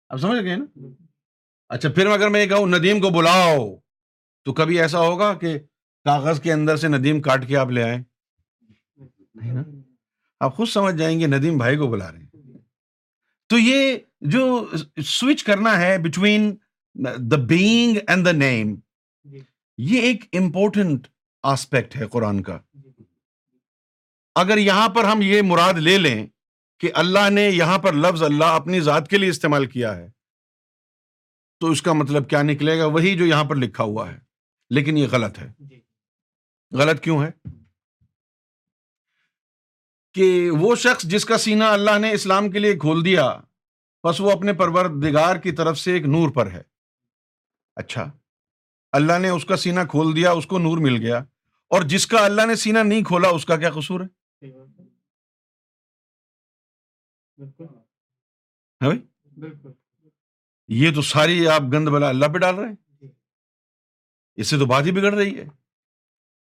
[0.08, 0.86] اب سمجھ گئے نا
[1.74, 3.56] اچھا پھر اگر میں یہ کہوں ندیم کو بلاؤ
[4.44, 5.58] تو کبھی ایسا ہوگا کہ
[6.04, 7.98] کاغذ کے اندر سے ندیم کاٹ کے آپ لے آئے
[10.44, 12.58] آپ خود سمجھ جائیں گے ندیم بھائی کو بلا رہے جی۔
[13.48, 13.96] تو یہ
[14.34, 14.66] جو
[15.06, 16.54] سوئچ کرنا ہے between
[17.30, 18.74] the being and the name
[19.90, 21.06] یہ ایک امپورٹنٹ
[21.52, 22.58] آسپیکٹ ہے قرآن کا
[24.40, 26.16] اگر یہاں پر ہم یہ مراد لے لیں
[26.80, 30.06] کہ اللہ نے یہاں پر لفظ اللہ اپنی ذات کے لیے استعمال کیا ہے
[31.60, 34.18] تو اس کا مطلب کیا نکلے گا وہی جو یہاں پر لکھا ہوا ہے
[34.78, 35.80] لیکن یہ غلط ہے جی۔
[36.82, 37.28] غلط کیوں ہے
[40.18, 40.28] کہ
[40.60, 43.26] وہ شخص جس کا سینا اللہ نے اسلام کے لیے کھول دیا
[44.06, 46.62] بس وہ اپنے پرور دگار کی طرف سے ایک نور پر ہے
[47.82, 48.08] اچھا
[49.00, 51.18] اللہ نے اس کا سینا کھول دیا اس کو نور مل گیا
[51.76, 54.19] اور جس کا اللہ نے سینا نہیں کھولا اس کا کیا قصور ہے
[58.78, 58.98] بھائی
[60.78, 63.06] یہ تو ساری آپ گند بلا اللہ پہ ڈال رہے ہیں جی.
[64.40, 65.44] اس سے تو بات ہی بگڑ رہی ہے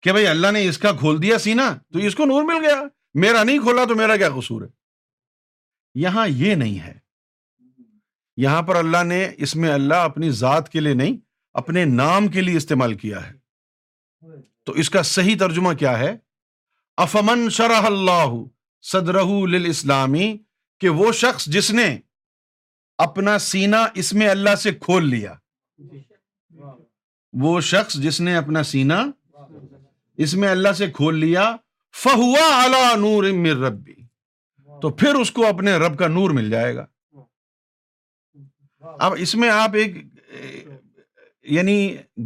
[0.03, 2.83] کہ بھائی اللہ نے اس کا کھول دیا سینا تو اس کو نور مل گیا
[3.25, 4.69] میرا نہیں کھولا تو میرا کیا قصور ہے
[6.03, 6.93] یہاں یہ نہیں ہے
[8.43, 11.17] یہاں پر اللہ نے اس میں اللہ اپنی ذات کے لیے نہیں
[11.61, 14.35] اپنے نام کے لیے استعمال کیا ہے
[14.67, 16.15] تو اس کا صحیح ترجمہ کیا ہے
[17.05, 18.37] افمن شرح اللہ
[18.91, 19.23] صدرہ
[19.69, 20.33] اسلامی
[20.81, 21.85] کہ وہ شخص جس نے
[23.05, 25.33] اپنا سینا اس میں اللہ سے کھول لیا
[27.43, 29.03] وہ شخص جس نے اپنا سینا
[30.25, 31.45] اس میں اللہ سے کھول لیا
[32.03, 33.95] فہوا اللہ نور امر ربی
[34.83, 36.87] تو پھر اس کو اپنے رب کا نور مل جائے گا
[39.07, 39.97] اب اس میں آپ ایک
[41.59, 41.77] یعنی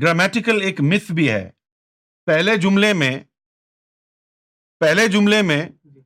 [0.02, 1.48] گرامیٹیکل ایک متھ بھی ہے
[2.26, 3.12] پہلے جملے میں
[4.81, 6.01] پہلے جملے میں جی۔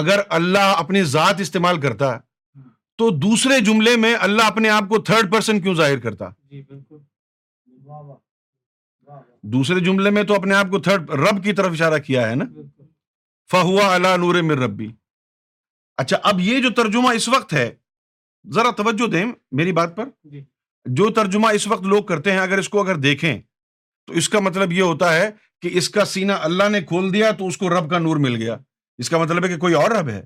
[0.00, 4.98] اگر اللہ اپنی ذات استعمال کرتا ہاں۔ تو دوسرے جملے میں اللہ اپنے آپ کو
[5.10, 6.62] تھرڈ پرسن کیوں ظاہر کرتا جی،
[9.54, 12.44] دوسرے جملے میں تو اپنے آپ کو تھرڈ رب کی طرف اشارہ کیا ہے نا
[13.50, 14.88] فہوا اللہ نور مر ربی
[16.02, 17.68] اچھا اب یہ جو ترجمہ اس وقت ہے
[18.54, 19.24] ذرا توجہ دیں
[19.60, 20.42] میری بات پر جی۔
[20.98, 23.32] جو ترجمہ اس وقت لوگ کرتے ہیں اگر اس کو اگر دیکھیں
[24.06, 25.28] تو اس کا مطلب یہ ہوتا ہے
[25.62, 28.36] کہ اس کا سینہ اللہ نے کھول دیا تو اس کو رب کا نور مل
[28.42, 28.56] گیا
[29.04, 30.22] اس کا مطلب ہے کہ کوئی اور رب ہے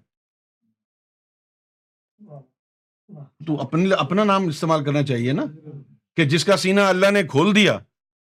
[3.47, 5.45] تو اپنے اپنا نام استعمال کرنا چاہیے نا
[6.17, 7.79] کہ جس کا سینہ اللہ نے کھول دیا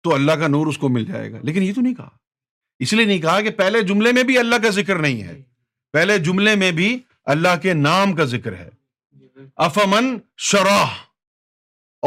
[0.03, 2.09] تو اللہ کا نور اس کو مل جائے گا لیکن یہ تو نہیں کہا
[2.85, 5.41] اس لیے نہیں کہا کہ پہلے جملے میں بھی اللہ کا ذکر نہیں ہے
[5.93, 6.89] پہلے جملے میں بھی
[7.33, 8.69] اللہ کے نام کا ذکر ہے
[9.67, 10.15] افمن
[10.49, 10.95] شراح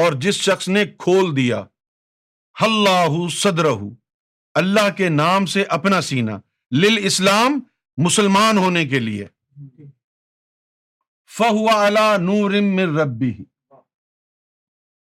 [0.02, 1.64] اور جس شخص نے کھول دیا
[2.64, 3.66] اللہ صدر
[4.60, 6.38] اللہ کے نام سے اپنا سینا
[6.82, 7.58] لل اسلام
[8.04, 9.26] مسلمان ہونے کے لیے
[11.38, 12.50] فہو علا نور
[12.98, 13.32] ربی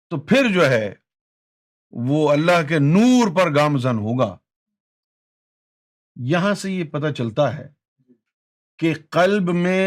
[0.10, 0.94] تو پھر جو ہے
[2.10, 4.36] وہ اللہ کے نور پر گامزن ہوگا
[6.32, 7.68] یہاں سے یہ پتا چلتا ہے
[8.80, 9.86] کہ قلب میں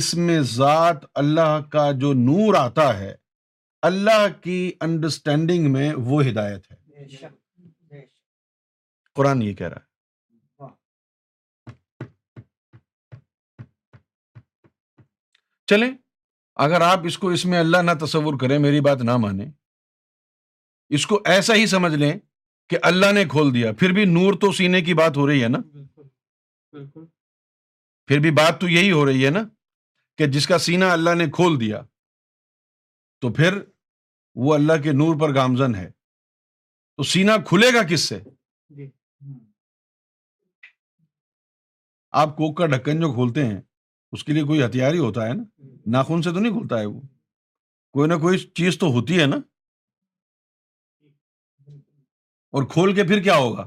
[0.00, 3.14] اس میں ذات اللہ کا جو نور آتا ہے
[3.88, 8.00] اللہ کی انڈرسٹینڈنگ میں وہ ہدایت ہے
[9.18, 10.66] قرآن یہ کہہ رہا ہے
[15.72, 15.90] چلیں
[16.64, 19.46] اگر آپ اس اس کو میں اللہ نہ تصور کریں میری بات نہ مانیں
[20.98, 22.12] اس کو ایسا ہی سمجھ لیں
[22.70, 25.48] کہ اللہ نے کھول دیا پھر بھی نور تو سینے کی بات ہو رہی ہے
[25.56, 25.62] نا
[26.76, 29.46] پھر بھی بات تو یہی ہو رہی ہے نا
[30.18, 31.82] کہ جس کا سینا اللہ نے کھول دیا
[33.22, 33.58] تو پھر
[34.44, 35.88] وہ اللہ کے نور پر گامزن ہے
[36.96, 38.18] تو سینا کھلے گا کس سے
[38.76, 38.90] جی۔
[42.22, 43.60] آپ کوک کا ڈھکن جو کھولتے ہیں
[44.12, 46.80] اس کے لیے کوئی ہتھیار ہی ہوتا ہے نا جی۔ ناخن سے تو نہیں کھلتا
[46.80, 47.00] ہے وہ
[47.92, 49.36] کوئی نہ کوئی چیز تو ہوتی ہے نا
[52.56, 53.66] اور کھول کے پھر کیا ہوگا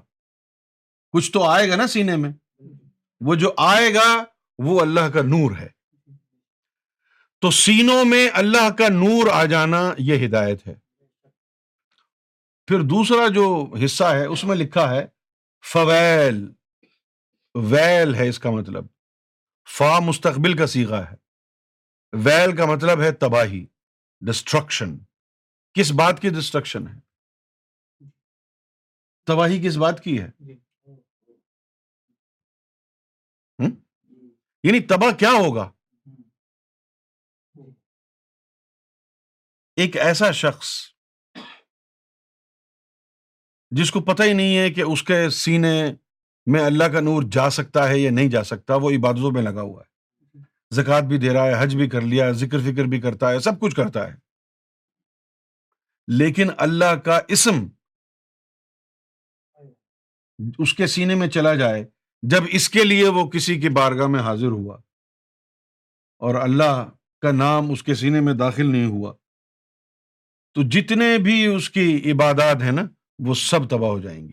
[1.14, 2.74] کچھ تو آئے گا نا سینے میں جی۔
[3.26, 4.10] وہ جو آئے گا
[4.66, 5.68] وہ اللہ کا نور ہے
[7.42, 10.74] تو سینوں میں اللہ کا نور آ جانا یہ ہدایت ہے
[12.68, 13.46] پھر دوسرا جو
[13.84, 15.06] حصہ ہے اس میں لکھا ہے
[15.72, 16.46] فویل
[17.72, 18.86] ویل ہے اس کا مطلب
[19.78, 21.16] فا مستقبل کا سیگا ہے
[22.26, 23.66] ویل کا مطلب ہے تباہی
[24.30, 24.98] ڈسٹرکشن
[25.80, 28.10] کس بات کی ڈسٹرکشن ہے
[29.34, 30.58] تباہی کس بات کی ہے جی۔
[34.64, 35.70] یعنی تباہ کیا ہوگا
[39.80, 40.68] ایک ایسا شخص
[43.76, 45.70] جس کو پتہ ہی نہیں ہے کہ اس کے سینے
[46.52, 49.62] میں اللہ کا نور جا سکتا ہے یا نہیں جا سکتا وہ عبادتوں میں لگا
[49.62, 50.40] ہوا ہے
[50.76, 53.60] زکوٰۃ بھی دے رہا ہے حج بھی کر لیا ذکر فکر بھی کرتا ہے سب
[53.62, 54.16] کچھ کرتا ہے
[56.18, 57.66] لیکن اللہ کا اسم
[60.60, 61.84] اس کے سینے میں چلا جائے
[62.34, 64.76] جب اس کے لیے وہ کسی کی بارگاہ میں حاضر ہوا
[66.28, 66.86] اور اللہ
[67.22, 69.14] کا نام اس کے سینے میں داخل نہیں ہوا
[70.54, 72.82] تو جتنے بھی اس کی عبادات ہیں نا
[73.28, 74.32] وہ سب تباہ ہو جائیں گی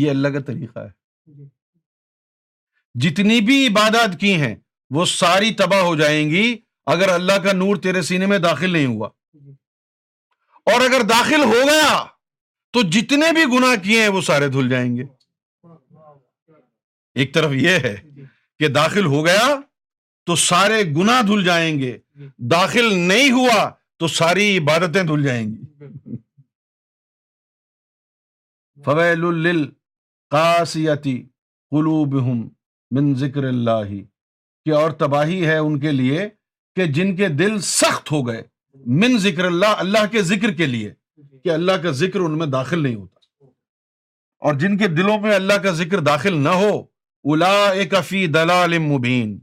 [0.00, 1.48] یہ اللہ کا طریقہ ہے جی۔
[3.08, 4.54] جتنی بھی عبادات کی ہیں
[4.94, 6.44] وہ ساری تباہ ہو جائیں گی
[6.94, 9.50] اگر اللہ کا نور تیرے سینے میں داخل نہیں ہوا جی۔
[10.72, 12.04] اور اگر داخل ہو گیا
[12.72, 15.02] تو جتنے بھی گنا کیے ہیں وہ سارے دھل جائیں گے
[17.20, 18.24] ایک طرف یہ ہے جی۔
[18.58, 19.54] کہ داخل ہو گیا
[20.26, 21.96] تو سارے گنا دھل جائیں گے
[22.50, 26.16] داخل نہیں ہوا تو ساری عبادتیں دھل جائیں گی
[28.84, 29.64] فویل
[30.30, 31.16] قاسیتی
[31.70, 32.14] قلوب
[32.96, 33.94] من ذکر اللہ
[34.64, 36.28] کہ اور تباہی ہے ان کے لیے
[36.76, 38.42] کہ جن کے دل سخت ہو گئے
[39.04, 40.92] من ذکر اللہ اللہ کے ذکر کے لیے
[41.44, 43.14] کہ اللہ کا ذکر ان میں داخل نہیں ہوتا
[44.46, 49.36] اور جن کے دلوں میں اللہ کا ذکر داخل نہ ہو فی دلال مبین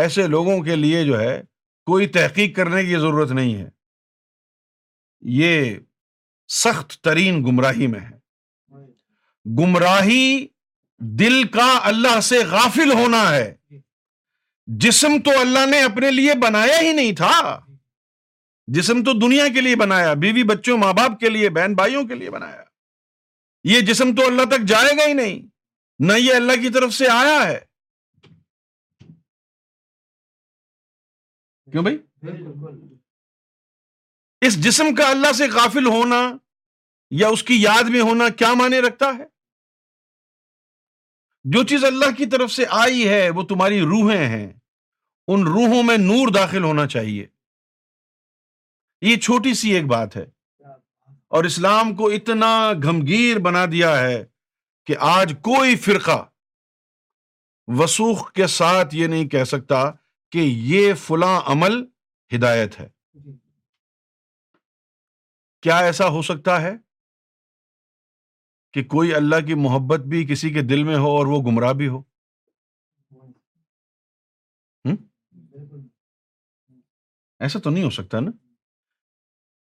[0.00, 1.40] ایسے لوگوں کے لیے جو ہے
[1.86, 3.68] کوئی تحقیق کرنے کی ضرورت نہیں ہے
[5.38, 5.74] یہ
[6.62, 8.86] سخت ترین گمراہی میں ہے
[9.58, 10.24] گمراہی
[11.18, 13.50] دل کا اللہ سے غافل ہونا ہے
[14.82, 17.30] جسم تو اللہ نے اپنے لیے بنایا ہی نہیں تھا
[18.76, 22.14] جسم تو دنیا کے لیے بنایا بیوی بچوں ماں باپ کے لیے بہن بھائیوں کے
[22.14, 22.62] لیے بنایا
[23.72, 25.40] یہ جسم تو اللہ تک جائے گا ہی نہیں
[26.06, 27.58] نہ یہ اللہ کی طرف سے آیا ہے
[31.72, 31.98] کیوں بھائی
[34.46, 36.20] اس جسم کا اللہ سے غافل ہونا
[37.20, 39.24] یا اس کی یاد میں ہونا کیا معنی رکھتا ہے
[41.54, 44.46] جو چیز اللہ کی طرف سے آئی ہے وہ تمہاری روحیں ہیں
[45.34, 47.26] ان روحوں میں نور داخل ہونا چاہیے
[49.10, 50.24] یہ چھوٹی سی ایک بات ہے
[51.36, 54.24] اور اسلام کو اتنا گھمگیر بنا دیا ہے
[54.86, 56.22] کہ آج کوئی فرقہ
[57.80, 59.82] وسوخ کے ساتھ یہ نہیں کہہ سکتا
[60.32, 60.38] کہ
[60.72, 61.74] یہ فلاں عمل
[62.34, 62.88] ہدایت ہے
[63.22, 63.32] جی۔
[65.62, 66.72] کیا ایسا ہو سکتا ہے
[68.74, 71.88] کہ کوئی اللہ کی محبت بھی کسی کے دل میں ہو اور وہ گمراہ بھی
[71.88, 72.02] ہو
[77.46, 78.30] ایسا تو نہیں ہو سکتا نا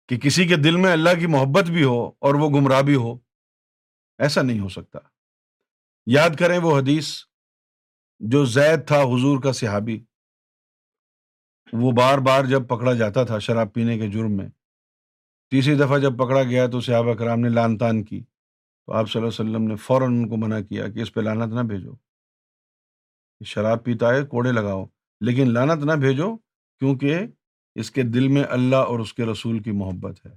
[0.08, 3.12] کہ کسی کے دل میں اللہ کی محبت بھی ہو اور وہ گمراہ بھی ہو
[4.26, 4.98] ایسا نہیں ہو سکتا
[6.16, 7.12] یاد کریں وہ حدیث
[8.32, 9.98] جو زید تھا حضور کا صحابی
[11.78, 14.46] وہ بار بار جب پکڑا جاتا تھا شراب پینے کے جرم میں
[15.50, 19.20] تیسری دفعہ جب پکڑا گیا تو صحابہ کرام نے لان تان کی تو آپ صلی
[19.20, 21.94] اللہ علیہ وسلم نے فوراً ان کو منع کیا کہ اس پہ لانت نہ بھیجو
[23.52, 24.84] شراب پیتا ہے کوڑے لگاؤ
[25.26, 27.26] لیکن لانت نہ بھیجو کیونکہ
[27.80, 30.36] اس کے دل میں اللہ اور اس کے رسول کی محبت ہے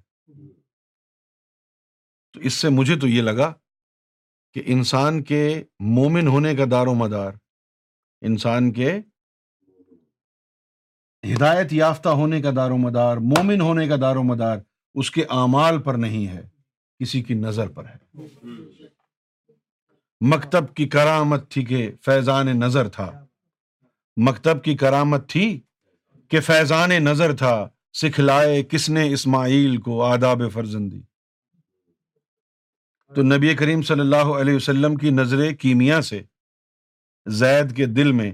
[2.33, 3.51] تو اس سے مجھے تو یہ لگا
[4.53, 5.43] کہ انسان کے
[5.97, 7.31] مومن ہونے کا دار و مدار
[8.29, 8.99] انسان کے
[11.31, 14.57] ہدایت یافتہ ہونے کا دار و مدار مومن ہونے کا دار و مدار
[15.01, 16.41] اس کے اعمال پر نہیں ہے
[16.99, 18.25] کسی کی نظر پر ہے
[20.31, 23.09] مکتب کی کرامت تھی کہ فیضان نظر تھا
[24.27, 25.45] مکتب کی کرامت تھی
[26.31, 27.55] کہ فیضان نظر تھا
[28.01, 31.01] سکھلائے کس نے اسماعیل کو آداب فرزندی
[33.15, 36.21] تو نبی کریم صلی اللہ علیہ وسلم کی نظر کیمیا سے
[37.39, 38.31] زید کے دل میں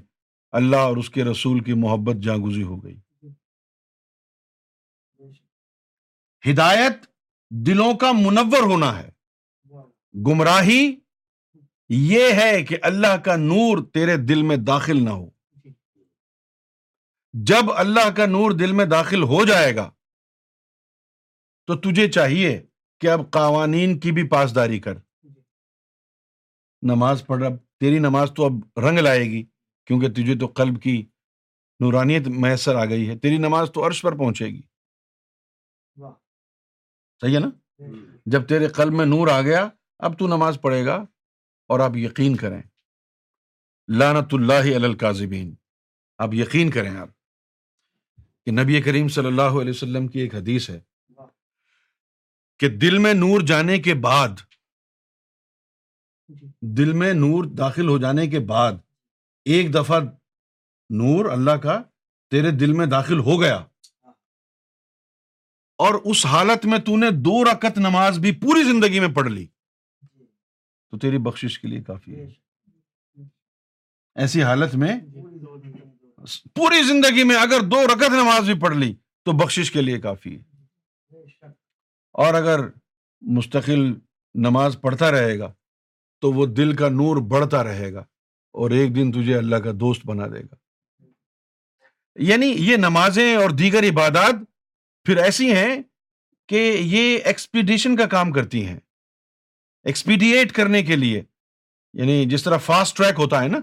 [0.57, 3.29] اللہ اور اس کے رسول کی محبت جاگزی ہو گئی جی۔
[6.51, 6.95] ہدایت
[7.67, 9.09] دلوں کا منور ہونا ہے
[10.27, 10.81] گمراہی
[11.89, 15.27] یہ ہے کہ اللہ کا نور تیرے دل میں داخل نہ ہو
[15.63, 15.69] جی۔
[17.51, 19.87] جب اللہ کا نور دل میں داخل ہو جائے گا
[21.67, 22.51] تو تجھے چاہیے
[23.01, 25.33] کہ اب قوانین کی بھی پاسداری کر جی۔
[26.93, 28.55] نماز پڑھ اب تیری نماز تو اب
[28.87, 29.41] رنگ لائے گی
[29.89, 30.91] کیونکہ تجھے تو قلب کی
[31.83, 34.61] نورانیت میسر آ گئی ہے تیری نماز تو عرش پر پہنچے گی
[37.21, 37.49] صحیح ہے نا
[38.31, 39.67] جب تیرے قلب میں نور آ گیا
[40.07, 40.95] اب تو نماز پڑھے گا
[41.73, 42.61] اور آپ یقین کریں
[43.99, 45.53] لانت اللہ کاظبین
[46.25, 47.09] آپ یقین کریں آپ
[48.45, 50.79] کہ نبی کریم صلی اللہ علیہ وسلم کی ایک حدیث ہے
[52.59, 54.37] کہ دل میں نور جانے کے بعد
[56.27, 56.47] جی۔
[56.77, 58.87] دل میں نور داخل ہو جانے کے بعد
[59.53, 59.99] ایک دفعہ
[60.97, 61.77] نور اللہ کا
[62.31, 63.55] تیرے دل میں داخل ہو گیا
[65.85, 69.45] اور اس حالت میں تو نے دو رکت نماز بھی پوری زندگی میں پڑھ لی
[69.47, 72.27] تو تیری بخش کے لیے کافی ہے
[74.21, 74.95] ایسی حالت میں
[76.55, 78.93] پوری زندگی میں اگر دو رکت نماز بھی پڑھ لی
[79.25, 80.41] تو بخش کے لیے کافی ہے
[82.23, 82.59] اور اگر
[83.35, 83.85] مستقل
[84.47, 85.51] نماز پڑھتا رہے گا
[86.21, 88.03] تو وہ دل کا نور بڑھتا رہے گا
[88.57, 90.55] اور ایک دن تجھے اللہ کا دوست بنا دے گا
[92.31, 94.35] یعنی یہ نمازیں اور دیگر عبادات
[95.05, 95.81] پھر ایسی ہیں
[96.49, 98.79] کہ یہ ایکسپیڈیشن کا کام کرتی ہیں
[99.89, 101.21] ایکسپیڈیٹ کرنے کے لیے
[101.99, 103.57] یعنی جس طرح فاسٹ ٹریک ہوتا ہے نا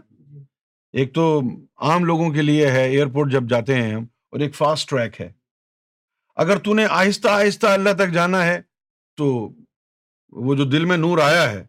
[1.00, 1.24] ایک تو
[1.88, 5.30] عام لوگوں کے لیے ہے ایئرپورٹ جب جاتے ہیں ہم اور ایک فاسٹ ٹریک ہے
[6.44, 8.60] اگر تو نے آہستہ آہستہ اللہ تک جانا ہے
[9.16, 9.26] تو
[10.46, 11.64] وہ جو دل میں نور آیا ہے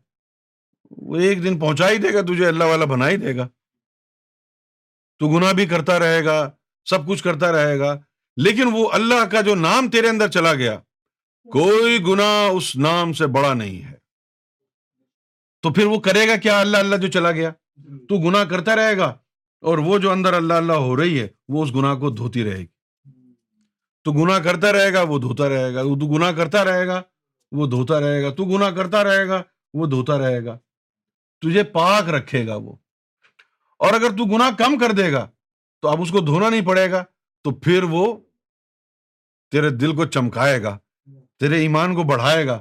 [1.10, 3.48] وہ ایک دن پہنچا ہی دے گا تجھے اللہ والا بنا ہی دے گا
[5.20, 6.38] تو گنا بھی کرتا رہے گا
[6.90, 7.96] سب کچھ کرتا رہے گا
[8.44, 10.78] لیکن وہ اللہ کا جو نام تیرے اندر چلا گیا
[11.52, 13.96] کوئی گنا اس نام سے بڑا نہیں ہے
[15.64, 17.52] تو پھر وہ کرے گا کیا اللہ اللہ جو چلا گیا
[18.10, 19.14] تو گنا کرتا رہے گا
[19.70, 22.58] اور وہ جو اندر اللہ اللہ ہو رہی ہے وہ اس گنا کو دھوتی رہے
[22.60, 22.66] گی
[24.06, 27.02] تو گنا کرتا رہے گا وہ دھوتا رہے گا تو گنا کرتا رہے گا
[27.58, 29.42] وہ دھوتا رہے گا تو گنا کرتا رہے گا
[29.78, 30.58] وہ دھوتا رہے گا
[31.42, 32.76] تجھے پاک رکھے گا وہ
[33.86, 35.26] اور اگر تو گناہ کم کر دے گا
[35.82, 37.04] تو اب اس کو دھونا نہیں پڑے گا
[37.44, 38.06] تو پھر وہ
[39.52, 40.78] تیرے دل کو چمکائے گا
[41.40, 42.54] تیرے ایمان کو بڑھائے گا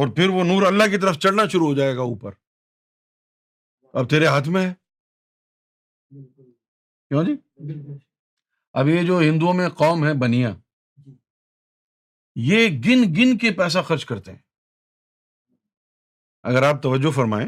[0.00, 2.32] اور پھر وہ نور اللہ کی طرف چڑھنا شروع ہو جائے گا اوپر
[3.98, 4.72] اب تیرے ہاتھ میں ہے
[7.08, 7.34] کیوں جی
[8.80, 10.52] اب یہ جو ہندوؤں میں قوم ہے بنیا
[11.04, 11.14] جی۔
[12.52, 14.38] یہ گن گن کے پیسہ خرچ کرتے ہیں
[16.52, 17.46] اگر آپ توجہ فرمائیں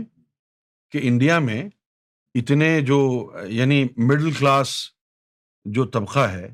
[0.93, 1.63] کہ انڈیا میں
[2.41, 2.99] اتنے جو
[3.59, 4.75] یعنی مڈل کلاس
[5.77, 6.47] جو طبقہ ہے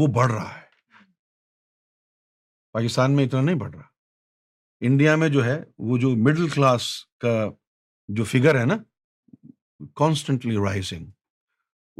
[0.00, 0.60] وہ بڑھ رہا ہے
[2.72, 3.82] پاکستان میں اتنا نہیں بڑھ رہا
[4.90, 6.84] انڈیا میں جو ہے وہ جو مڈل کلاس
[7.20, 7.34] کا
[8.18, 8.76] جو فگر ہے نا
[9.96, 11.06] کانسٹنٹلی رائزنگ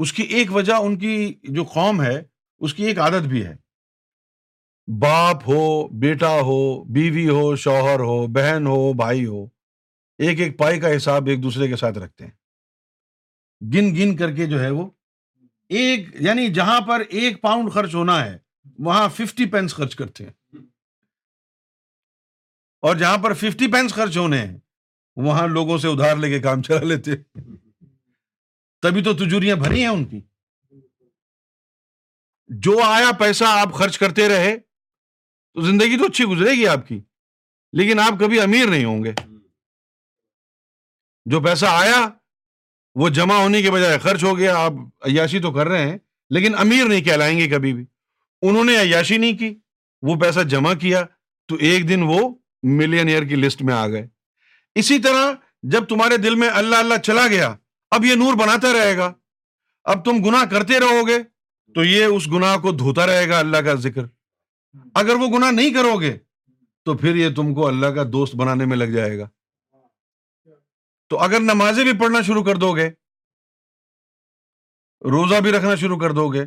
[0.03, 1.17] اس کی ایک وجہ ان کی
[1.57, 2.21] جو قوم ہے
[2.67, 3.55] اس کی ایک عادت بھی ہے
[5.03, 5.61] باپ ہو
[6.03, 6.61] بیٹا ہو
[6.95, 9.45] بیوی ہو شوہر ہو بہن ہو بھائی ہو
[10.29, 12.33] ایک ایک پائی کا حساب ایک دوسرے کے ساتھ رکھتے ہیں
[13.75, 14.89] گن گن کر کے جو ہے وہ
[15.79, 18.37] ایک یعنی جہاں پر ایک پاؤنڈ خرچ ہونا ہے
[18.89, 20.59] وہاں ففٹی پینس خرچ کرتے ہیں
[22.91, 24.59] اور جہاں پر ففٹی پینس خرچ ہونے ہیں
[25.29, 27.17] وہاں لوگوں سے ادھار لے کے کام چلا لیتے
[28.87, 30.21] تبھی تو تجوریاں بھری ہیں ان کی
[32.69, 37.01] جو آیا پیسہ آپ خرچ کرتے رہے تو زندگی تو اچھی گزرے گی آپ کی
[37.81, 39.13] لیکن آپ کبھی امیر نہیں ہوں گے
[41.31, 42.06] جو پیسہ آیا
[43.00, 45.96] وہ جمع ہونے کے بجائے خرچ ہو گیا آپ عیاشی تو کر رہے ہیں
[46.35, 47.85] لیکن امیر نہیں کہلائیں گے کبھی بھی
[48.48, 49.54] انہوں نے عیاشی نہیں کی
[50.06, 51.04] وہ پیسہ جمع کیا
[51.48, 52.18] تو ایک دن وہ
[52.79, 54.06] ملین ایئر کی لسٹ میں آ گئے
[54.81, 55.33] اسی طرح
[55.73, 57.54] جب تمہارے دل میں اللہ اللہ چلا گیا
[57.94, 59.12] اب یہ نور بناتا رہے گا
[59.92, 61.18] اب تم گناہ کرتے رہو گے
[61.75, 64.02] تو یہ اس گنا کو دھوتا رہے گا اللہ کا ذکر
[65.02, 66.16] اگر وہ گنا نہیں کرو گے
[66.85, 69.27] تو پھر یہ تم کو اللہ کا دوست بنانے میں لگ جائے گا
[71.13, 72.88] تو اگر نمازیں بھی پڑھنا شروع کر دو گے
[75.15, 76.44] روزہ بھی رکھنا شروع کر دو گے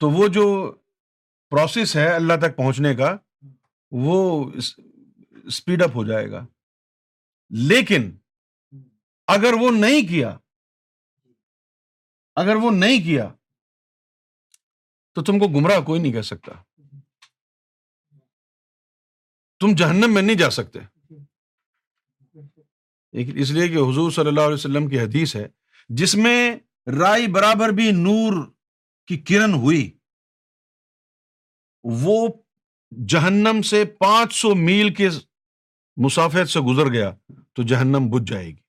[0.00, 0.42] تو وہ جو
[1.50, 3.14] پروسیس ہے اللہ تک پہنچنے کا
[4.06, 4.16] وہ
[4.58, 6.44] اسپیڈ اپ ہو جائے گا
[7.72, 8.10] لیکن
[9.36, 10.36] اگر وہ نہیں کیا
[12.44, 13.28] اگر وہ نہیں کیا
[15.14, 16.52] تو تم کو گمراہ کوئی نہیں کہہ سکتا
[19.60, 20.78] تم جہنم میں نہیں جا سکتے
[23.40, 25.46] اس لیے کہ حضور صلی اللہ علیہ وسلم کی حدیث ہے
[26.00, 26.36] جس میں
[27.00, 28.44] رائی برابر بھی نور
[29.08, 29.90] کی کرن ہوئی
[32.02, 32.26] وہ
[33.08, 35.08] جہنم سے پانچ سو میل کے
[36.04, 37.10] مسافر سے گزر گیا
[37.54, 38.60] تو جہنم بج جائے گی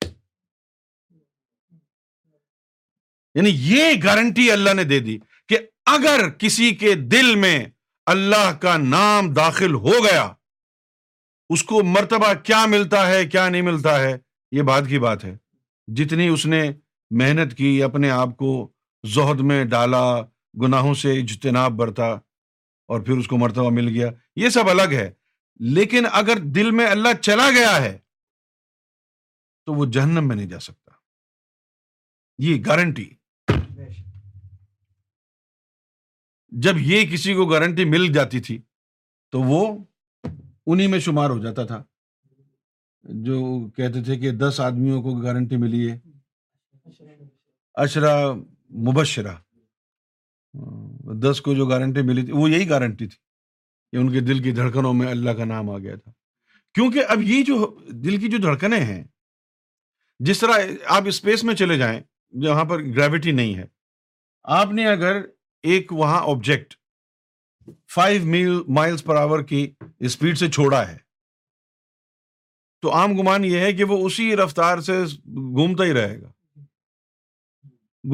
[3.35, 5.17] یعنی یہ گارنٹی اللہ نے دے دی
[5.49, 5.57] کہ
[5.93, 7.57] اگر کسی کے دل میں
[8.13, 10.31] اللہ کا نام داخل ہو گیا
[11.53, 14.15] اس کو مرتبہ کیا ملتا ہے کیا نہیں ملتا ہے
[14.55, 15.35] یہ بعد کی بات ہے
[15.97, 16.61] جتنی اس نے
[17.19, 18.49] محنت کی اپنے آپ کو
[19.13, 20.01] زہد میں ڈالا
[20.61, 22.07] گناہوں سے اجتناب برتا
[22.91, 24.09] اور پھر اس کو مرتبہ مل گیا
[24.41, 25.09] یہ سب الگ ہے
[25.77, 27.97] لیکن اگر دل میں اللہ چلا گیا ہے
[29.65, 30.91] تو وہ جہنم میں نہیں جا سکتا
[32.47, 33.09] یہ گارنٹی
[36.67, 38.61] جب یہ کسی کو گارنٹی مل جاتی تھی
[39.31, 39.63] تو وہ
[40.29, 41.83] انہی میں شمار ہو جاتا تھا
[43.25, 43.37] جو
[43.77, 45.97] کہتے تھے کہ دس آدمیوں کو گارنٹی ملی ہے
[47.83, 48.15] اشرا
[48.89, 49.33] مبشرہ
[51.21, 53.17] دس کو جو گارنٹی ملی تھی وہ یہی گارنٹی تھی
[53.91, 56.11] کہ ان کے دل کی دھڑکنوں میں اللہ کا نام آ گیا تھا
[56.73, 57.65] کیونکہ اب یہ جو
[58.03, 59.03] دل کی جو دھڑکنیں ہیں
[60.27, 60.57] جس طرح
[60.95, 61.99] آپ اسپیس میں چلے جائیں
[62.41, 63.65] جہاں پر گریوٹی نہیں ہے
[64.61, 65.21] آپ نے اگر
[65.71, 66.73] ایک وہاں object
[67.95, 69.67] five mile miles per hour کی
[70.09, 70.97] اسپیڈ سے چھوڑا ہے
[72.83, 76.31] تو عام گمان یہ ہے کہ وہ اسی رفتار سے گھومتا ہی رہے گا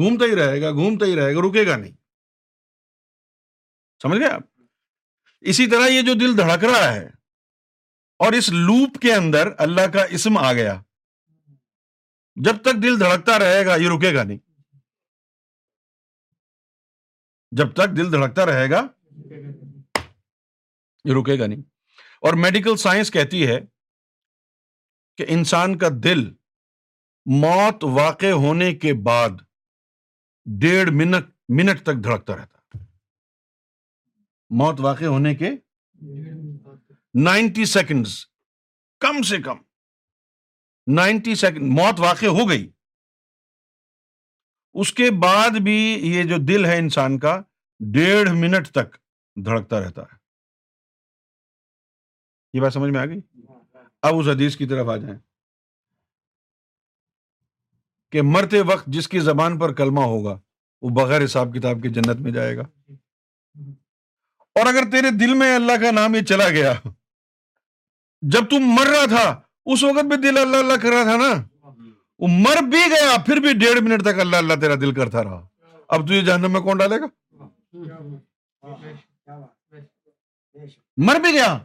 [0.00, 1.92] گھومتا ہی رہے گا گھومتا ہی رہے گا رکے گا نہیں
[4.02, 4.42] سمجھ گئے آپ
[5.52, 7.06] اسی طرح یہ جو دل دھڑک رہا ہے
[8.24, 10.78] اور اس لوپ کے اندر اللہ کا اسم آ گیا
[12.48, 14.38] جب تک دل دھڑکتا رہے گا یہ رکے گا نہیں
[17.62, 18.86] جب تک دل دھڑکتا رہے گا
[21.04, 21.62] یہ رکے گا نہیں
[22.28, 23.60] اور میڈیکل سائنس کہتی ہے
[25.20, 26.18] کہ انسان کا دل
[27.40, 29.30] موت واقع ہونے کے بعد
[30.60, 32.78] ڈیڑھ منٹ منٹ تک دھڑکتا رہتا
[34.60, 35.50] موت واقع ہونے کے
[37.26, 38.14] نائنٹی سیکنڈز
[39.06, 39.56] کم سے کم
[41.00, 42.68] نائنٹی سیکنڈ موت واقع ہو گئی
[44.82, 45.76] اس کے بعد بھی
[46.14, 47.40] یہ جو دل ہے انسان کا
[47.94, 48.96] ڈیڑھ منٹ تک
[49.46, 50.18] دھڑکتا رہتا ہے
[52.54, 53.20] یہ بات سمجھ میں آ گئی
[54.08, 55.18] اب اس حدیث کی طرف آ جائیں
[58.12, 60.38] کہ مرتے وقت جس کی زبان پر کلمہ ہوگا
[60.82, 62.62] وہ بغیر حساب کتاب کے جنت میں جائے گا
[64.60, 66.72] اور اگر تیرے دل میں اللہ کا نام یہ چلا گیا
[68.36, 69.24] جب تم مر رہا تھا
[69.72, 71.32] اس وقت بھی دل اللہ اللہ کر رہا تھا نا
[72.22, 75.46] وہ مر بھی گیا پھر بھی ڈیڑھ منٹ تک اللہ اللہ تیرا دل کرتا رہا
[75.94, 77.06] اب تجھے جہنم میں کون ڈالے گا
[81.08, 81.56] مر بھی گیا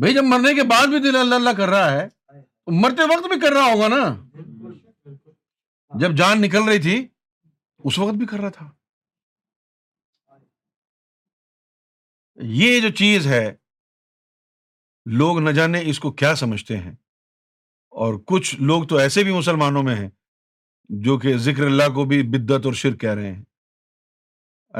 [0.00, 2.06] بھائی جب مرنے کے بعد بھی دل اللہ اللہ کر رہا ہے
[2.82, 4.04] مرتے وقت بھی کر رہا ہوگا نا
[6.00, 6.94] جب جان نکل رہی تھی
[7.84, 8.70] اس وقت بھی کر رہا تھا
[12.60, 13.44] یہ جو چیز ہے
[15.18, 16.94] لوگ نہ جانے اس کو کیا سمجھتے ہیں
[18.02, 20.08] اور کچھ لوگ تو ایسے بھی مسلمانوں میں ہیں
[21.06, 23.42] جو کہ ذکر اللہ کو بھی بدت اور شرک کہہ رہے ہیں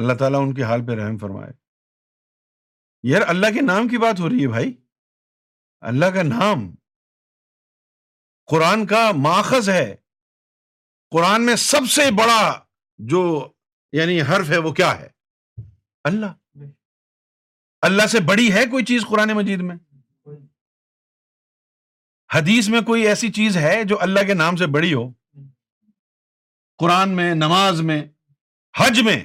[0.01, 1.53] اللہ تعالیٰ ان کے حال پہ رحم فرمائے
[3.09, 4.73] یار اللہ کے نام کی بات ہو رہی ہے بھائی
[5.91, 6.61] اللہ کا نام
[8.51, 9.87] قرآن کا ماخذ ہے
[11.15, 12.43] قرآن میں سب سے بڑا
[13.15, 13.23] جو
[13.99, 15.09] یعنی حرف ہے وہ کیا ہے
[16.11, 16.61] اللہ
[17.89, 19.75] اللہ سے بڑی ہے کوئی چیز قرآن مجید میں
[22.35, 25.05] حدیث میں کوئی ایسی چیز ہے جو اللہ کے نام سے بڑی ہو
[26.79, 28.01] قرآن میں نماز میں
[28.79, 29.19] حج میں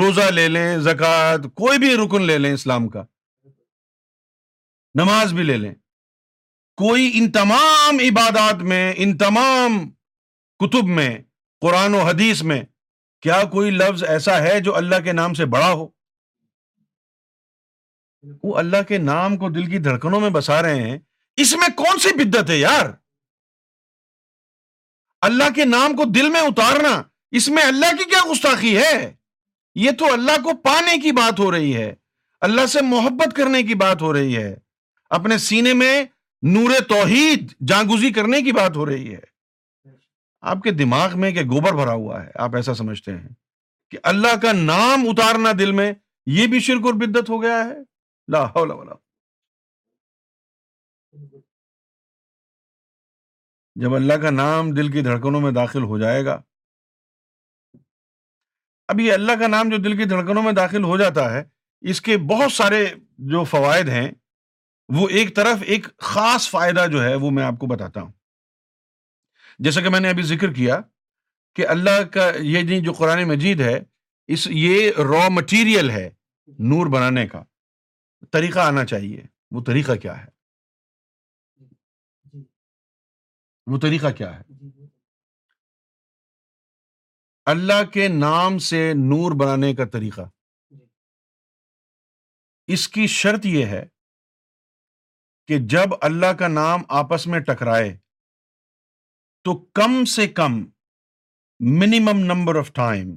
[0.00, 3.02] روزہ لے لیں زکوٰۃ کوئی بھی رکن لے لیں اسلام کا
[5.00, 5.74] نماز بھی لے لیں
[6.80, 9.78] کوئی ان تمام عبادات میں ان تمام
[10.64, 11.10] کتب میں
[11.62, 12.62] قرآن و حدیث میں
[13.22, 15.86] کیا کوئی لفظ ایسا ہے جو اللہ کے نام سے بڑا ہو
[18.42, 20.98] وہ اللہ کے نام کو دل کی دھڑکنوں میں بسا رہے ہیں
[21.44, 22.90] اس میں کون سی بدت ہے یار
[25.28, 27.00] اللہ کے نام کو دل میں اتارنا
[27.40, 28.94] اس میں اللہ کی کیا گستاخی ہے
[29.84, 31.94] یہ تو اللہ کو پانے کی بات ہو رہی ہے
[32.48, 34.54] اللہ سے محبت کرنے کی بات ہو رہی ہے
[35.16, 35.94] اپنے سینے میں
[36.52, 39.20] نور توحید جانگوزی کرنے کی بات ہو رہی ہے
[40.52, 43.28] آپ کے دماغ میں کہ گوبر بھرا ہوا ہے آپ ایسا سمجھتے ہیں
[43.90, 45.92] کہ اللہ کا نام اتارنا دل میں
[46.38, 47.74] یہ بھی شرک اور بدت ہو گیا ہے
[48.36, 48.94] لا حول ولا
[53.84, 56.40] جب اللہ کا نام دل کی دھڑکنوں میں داخل ہو جائے گا
[58.94, 61.44] اب یہ اللہ کا نام جو دل کی دھڑکنوں میں داخل ہو جاتا ہے
[61.92, 62.84] اس کے بہت سارے
[63.36, 64.10] جو فوائد ہیں
[64.94, 68.10] وہ ایک طرف ایک خاص فائدہ جو ہے وہ میں آپ کو بتاتا ہوں
[69.66, 70.80] جیسا کہ میں نے ابھی ذکر کیا
[71.56, 73.78] کہ اللہ کا یہ جو قرآن مجید ہے
[74.34, 76.08] اس یہ را مٹیریل ہے
[76.72, 77.42] نور بنانے کا
[78.32, 79.22] طریقہ آنا چاہیے
[79.54, 80.28] وہ طریقہ کیا ہے
[83.72, 84.66] وہ طریقہ کیا ہے
[87.54, 90.28] اللہ کے نام سے نور بنانے کا طریقہ
[92.76, 93.84] اس کی شرط یہ ہے
[95.48, 97.94] کہ جب اللہ کا نام آپس میں ٹکرائے
[99.44, 100.62] تو کم سے کم
[101.78, 103.14] منیمم نمبر آف ٹائم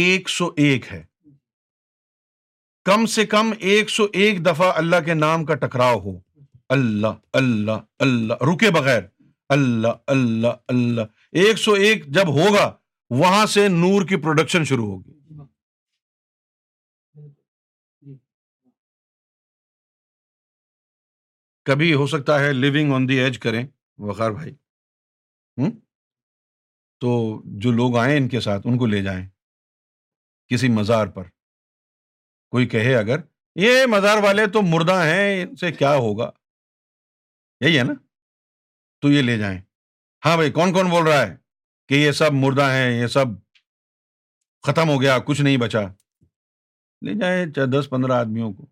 [0.00, 1.02] ایک سو ایک ہے
[2.84, 6.18] کم سے کم ایک سو ایک دفعہ اللہ کے نام کا ٹکراؤ ہو
[6.76, 9.02] اللہ اللہ اللہ رکے بغیر
[9.56, 12.70] اللہ اللہ اللہ ایک سو ایک جب ہوگا
[13.20, 15.17] وہاں سے نور کی پروڈکشن شروع ہوگی
[21.68, 23.64] کبھی ہو سکتا ہے لیونگ آن دی ایج کریں
[24.08, 24.50] وقار بھائی
[25.60, 25.70] ہوں
[27.00, 27.10] تو
[27.62, 29.24] جو لوگ آئیں ان کے ساتھ ان کو لے جائیں
[30.52, 31.24] کسی مزار پر
[32.54, 33.18] کوئی کہے اگر
[33.64, 36.30] یہ مزار والے تو مردہ ہیں ان سے کیا ہوگا
[37.64, 37.94] یہی ہے نا
[39.02, 39.58] تو یہ لے جائیں
[40.26, 41.34] ہاں بھائی کون کون بول رہا ہے
[41.88, 43.36] کہ یہ سب مردہ ہیں یہ سب
[44.66, 45.82] ختم ہو گیا کچھ نہیں بچا
[47.06, 48.66] لے جائیں دس پندرہ آدمیوں کو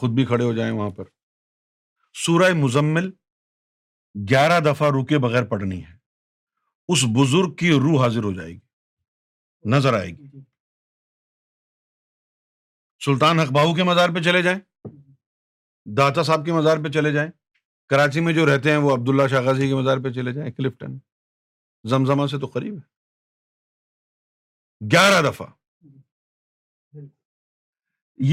[0.00, 1.06] خود بھی کھڑے ہو جائیں وہاں پر
[2.26, 3.08] سورہ مزمل
[4.30, 5.90] گیارہ دفعہ رو کے بغیر پڑھنی ہے
[6.94, 8.60] اس بزرگ کی روح حاضر ہو جائے گی
[9.74, 10.40] نظر آئے گی جی۔
[13.04, 14.58] سلطان اکباہو کے مزار پہ چلے جائیں
[16.00, 17.30] داتا صاحب کے مزار پہ چلے جائیں
[17.94, 20.96] کراچی میں جو رہتے ہیں وہ عبداللہ شاہ غازی کے مزار پہ چلے جائیں کلفٹن
[21.94, 22.86] زمزمہ سے تو قریب ہے
[24.96, 25.46] گیارہ دفعہ
[25.92, 26.00] جی۔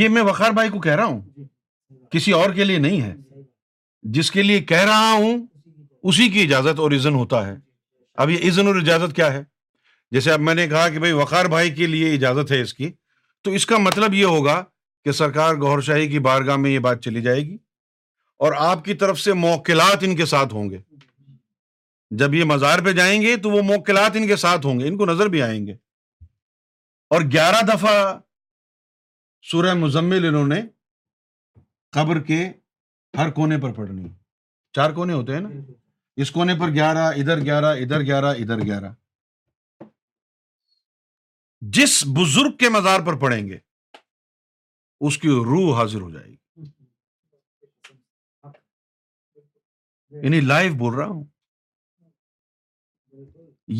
[0.02, 1.48] یہ میں وقار بھائی کو کہہ رہا ہوں جی۔
[2.12, 3.14] کسی اور کے لیے نہیں ہے
[4.16, 5.46] جس کے لیے کہہ رہا ہوں
[6.10, 7.56] اسی کی اجازت اور ازن ہوتا ہے
[8.24, 9.42] اب یہ ازن اور اجازت کیا ہے
[10.12, 12.92] جیسے اب میں نے کہا کہ بھائی وقار بھائی کے لیے اجازت ہے اس کی
[13.44, 14.64] تو اس کا مطلب یہ ہوگا
[15.06, 17.58] کہ سرکار گور شاہی کی بارگاہ میں یہ بات چلی جائے گی
[18.46, 20.78] اور آپ کی طرف سے موقعات ان کے ساتھ ہوں گے
[22.20, 24.98] جب یہ مزار پہ جائیں گے تو وہ موقعات ان کے ساتھ ہوں گے ان
[24.98, 25.74] کو نظر بھی آئیں گے
[27.16, 27.96] اور گیارہ دفعہ
[29.52, 30.62] سورہ مزمل انہوں نے
[31.98, 32.40] قبر کے
[33.18, 34.10] ہر کونے پر پڑھنی
[34.76, 35.50] چار کونے ہوتے ہیں نا
[36.24, 38.90] اس کونے پر گیارہ ادھر گیارہ ادھر گیارہ ادھر گیارہ
[41.78, 43.58] جس بزرگ کے مزار پر پڑھیں گے
[45.08, 46.38] اس کی روح حاضر ہو جائے گی
[50.26, 51.24] یعنی لائف بول رہا ہوں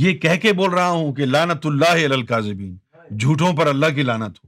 [0.04, 2.74] یہ کہہ کے بول رہا ہوں کہ لانت اللہ القاظبین
[3.20, 4.48] جھوٹوں پر اللہ کی لانت ہو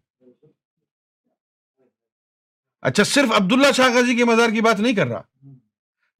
[2.87, 5.21] اچھا صرف عبداللہ شاہ غازی کے مزار کی بات نہیں کر رہا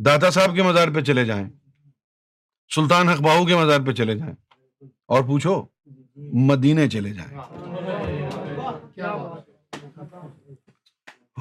[0.05, 1.47] دادا صاحب کے مزار پہ چلے جائیں
[2.75, 4.33] سلطان حق باہو کے مزار پہ چلے جائیں
[5.15, 5.61] اور پوچھو
[6.49, 7.37] مدینے چلے جائیں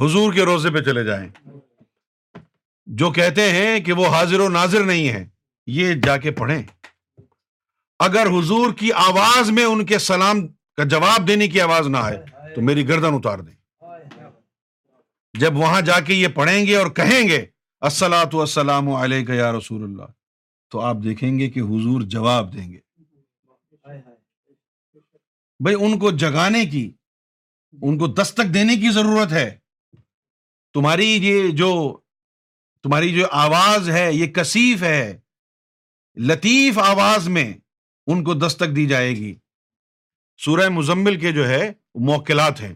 [0.00, 1.28] حضور کے روزے پہ چلے جائیں
[3.00, 5.24] جو کہتے ہیں کہ وہ حاضر و ناظر نہیں ہے
[5.80, 6.62] یہ جا کے پڑھیں
[8.06, 10.46] اگر حضور کی آواز میں ان کے سلام
[10.76, 13.56] کا جواب دینے کی آواز نہ آئے تو میری گردن اتار دیں
[15.40, 17.44] جب وہاں جا کے یہ پڑھیں گے اور کہیں گے
[17.88, 20.06] السلات والسلام و علیہ یار رسول اللہ
[20.70, 22.78] تو آپ دیکھیں گے کہ حضور جواب دیں گے
[25.64, 26.84] بھائی ان کو جگانے کی
[27.88, 29.48] ان کو دستک دینے کی ضرورت ہے
[30.74, 31.70] تمہاری یہ جو
[32.82, 35.00] تمہاری جو آواز ہے یہ کسیف ہے
[36.32, 37.52] لطیف آواز میں
[38.12, 39.34] ان کو دستک دی جائے گی
[40.44, 41.62] سورہ مزمل کے جو ہے
[42.10, 42.74] موکلات ہیں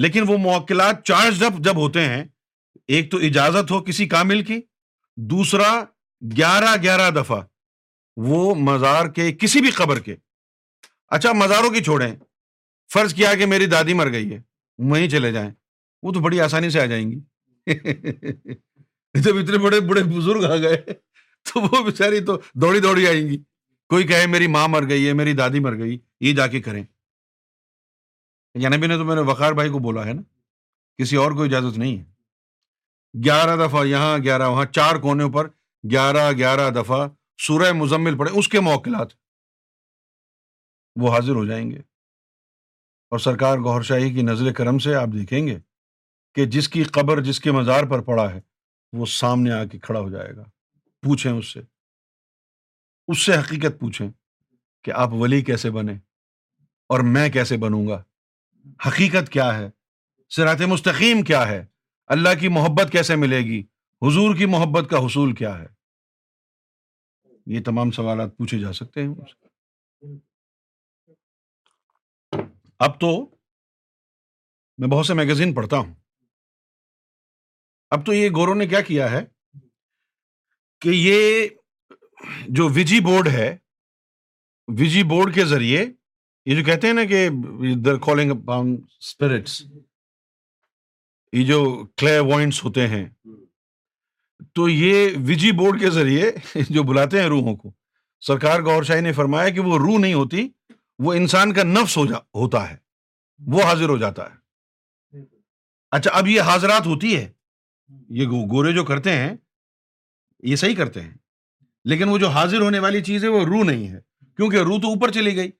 [0.00, 2.22] لیکن وہ موکلات چارج اپ جب ہوتے ہیں
[2.96, 4.60] ایک تو اجازت ہو کسی کامل کی
[5.30, 5.72] دوسرا
[6.36, 7.40] گیارہ گیارہ دفعہ
[8.28, 10.14] وہ مزار کے کسی بھی قبر کے
[11.16, 12.12] اچھا مزاروں کی چھوڑیں
[12.92, 14.40] فرض کیا کہ میری دادی مر گئی ہے
[14.90, 15.50] وہیں چلے جائیں
[16.02, 17.20] وہ تو بڑی آسانی سے آ جائیں گی
[19.22, 20.76] جب اتنے بڑے بڑے بزرگ آ گئے
[21.50, 23.42] تو وہ بیچاری تو دوڑی دوڑی آئیں گی
[23.90, 26.82] کوئی کہے میری ماں مر گئی ہے میری دادی مر گئی یہ جا کے کریں
[28.60, 30.22] یعنی نے تو میں نے وقار بھائی کو بولا ہے نا
[31.02, 35.46] کسی اور کو اجازت نہیں ہے گیارہ دفعہ یہاں گیارہ وہاں چار کونے پر
[35.90, 37.06] گیارہ گیارہ دفعہ
[37.46, 39.08] سورہ مزمل پڑے اس کے موقعات
[41.00, 41.78] وہ حاضر ہو جائیں گے
[43.12, 45.58] اور سرکار گہر شاہی کی نظر کرم سے آپ دیکھیں گے
[46.34, 48.40] کہ جس کی قبر جس کے مزار پر پڑا ہے
[48.98, 50.44] وہ سامنے آ کے کھڑا ہو جائے گا
[51.04, 51.60] پوچھیں اس سے
[53.12, 54.08] اس سے حقیقت پوچھیں
[54.84, 55.92] کہ آپ ولی کیسے بنے
[56.94, 58.02] اور میں کیسے بنوں گا
[58.86, 59.68] حقیقت کیا ہے
[60.36, 61.64] سرات مستقیم کیا ہے
[62.14, 63.62] اللہ کی محبت کیسے ملے گی
[64.06, 65.66] حضور کی محبت کا حصول کیا ہے
[67.54, 70.08] یہ تمام سوالات پوچھے جا سکتے ہیں
[72.86, 73.10] اب تو
[74.78, 75.94] میں بہت سے میگزین پڑھتا ہوں
[77.96, 79.20] اب تو یہ گورو نے کیا کیا ہے
[80.80, 81.48] کہ یہ
[82.58, 83.50] جو وجی بورڈ ہے
[84.80, 85.84] وجی بورڈ کے ذریعے
[86.46, 87.28] یہ جو کہتے ہیں نا کہ
[87.84, 89.60] در کالنگ اپن اسپرٹس
[91.32, 91.58] یہ جو
[92.00, 93.04] کلے وائنٹس ہوتے ہیں
[94.54, 96.30] تو یہ وجی بورڈ کے ذریعے
[96.70, 97.70] جو بلاتے ہیں روحوں کو
[98.26, 100.48] سرکار گور شاہی نے فرمایا کہ وہ روح نہیں ہوتی
[101.04, 102.76] وہ انسان کا نفس ہو جا ہوتا ہے
[103.52, 105.16] وہ حاضر ہو جاتا ہے
[105.96, 107.26] اچھا اب یہ حاضرات ہوتی ہے
[108.18, 109.34] یہ گورے جو کرتے ہیں
[110.50, 111.14] یہ صحیح کرتے ہیں
[111.90, 113.98] لیکن وہ جو حاضر ہونے والی چیز ہے وہ روح نہیں ہے
[114.36, 115.50] کیونکہ روح تو اوپر چلی گئی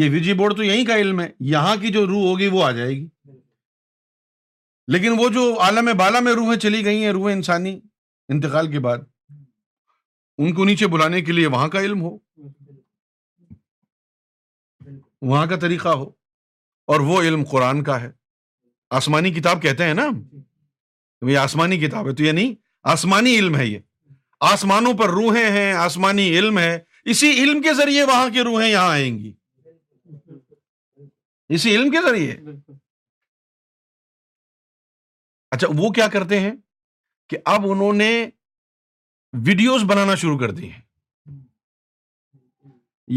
[0.00, 2.70] یہ ویجی بورڈ تو یہیں کا علم ہے یہاں کی جو روح ہوگی وہ آ
[2.72, 3.06] جائے گی
[4.92, 7.74] لیکن وہ جو عالم بالا میں روحیں چلی گئی ہیں روح انسانی
[8.34, 8.98] انتقال کے بعد
[10.42, 12.16] ان کو نیچے بلانے کے لیے وہاں کا علم ہو
[15.32, 16.08] وہاں کا طریقہ ہو
[16.92, 18.10] اور وہ علم قرآن کا ہے
[19.00, 20.08] آسمانی کتاب کہتے ہیں نا
[21.30, 22.54] یہ آسمانی کتاب ہے تو یہ نہیں
[22.94, 23.78] آسمانی علم ہے یہ
[24.54, 26.78] آسمانوں پر روحیں ہیں آسمانی علم ہے
[27.12, 29.32] اسی علم کے ذریعے وہاں کی روحیں یہاں آئیں گی
[31.54, 32.34] اسی علم کے ذریعے
[35.54, 36.52] اچھا وہ کیا کرتے ہیں
[37.28, 38.10] کہ اب انہوں نے
[39.46, 40.80] ویڈیوز بنانا شروع کر دی ہیں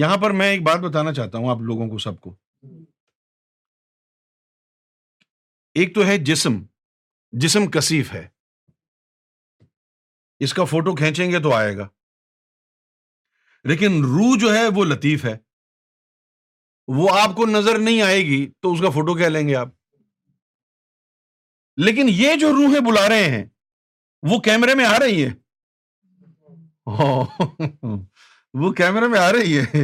[0.01, 2.33] یہاں پر میں ایک بات بتانا چاہتا ہوں آپ لوگوں کو سب کو
[5.81, 6.59] ایک تو ہے جسم
[7.43, 8.27] جسم کسیف ہے
[10.45, 11.87] اس کا فوٹو کھینچیں گے تو آئے گا
[13.71, 15.37] لیکن روح جو ہے وہ لطیف ہے
[16.97, 19.67] وہ آپ کو نظر نہیں آئے گی تو اس کا فوٹو کہہ لیں گے آپ
[21.85, 23.43] لیکن یہ جو روحیں بلا رہے ہیں
[24.31, 25.31] وہ کیمرے میں آ رہی ہے
[28.61, 29.83] وہ کیمرے میں آ رہی ہے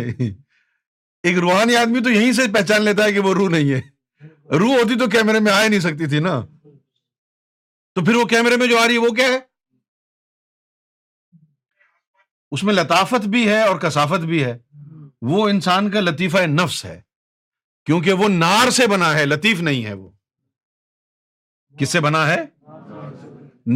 [1.28, 3.80] ایک روحانی آدمی تو یہیں سے پہچان لیتا ہے کہ وہ روح نہیں ہے
[4.60, 6.40] روح ہوتی تو کیمرے میں آ نہیں سکتی تھی نا
[7.96, 9.40] تو پھر وہ کیمرے میں جو آ رہی ہے وہ کیا ہے
[12.56, 14.58] اس میں لطافت بھی ہے اور کسافت بھی ہے
[15.30, 17.00] وہ انسان کا لطیفہ نفس ہے
[17.86, 20.10] کیونکہ وہ نار سے بنا ہے لطیف نہیں ہے وہ
[21.80, 22.38] کس سے بنا ہے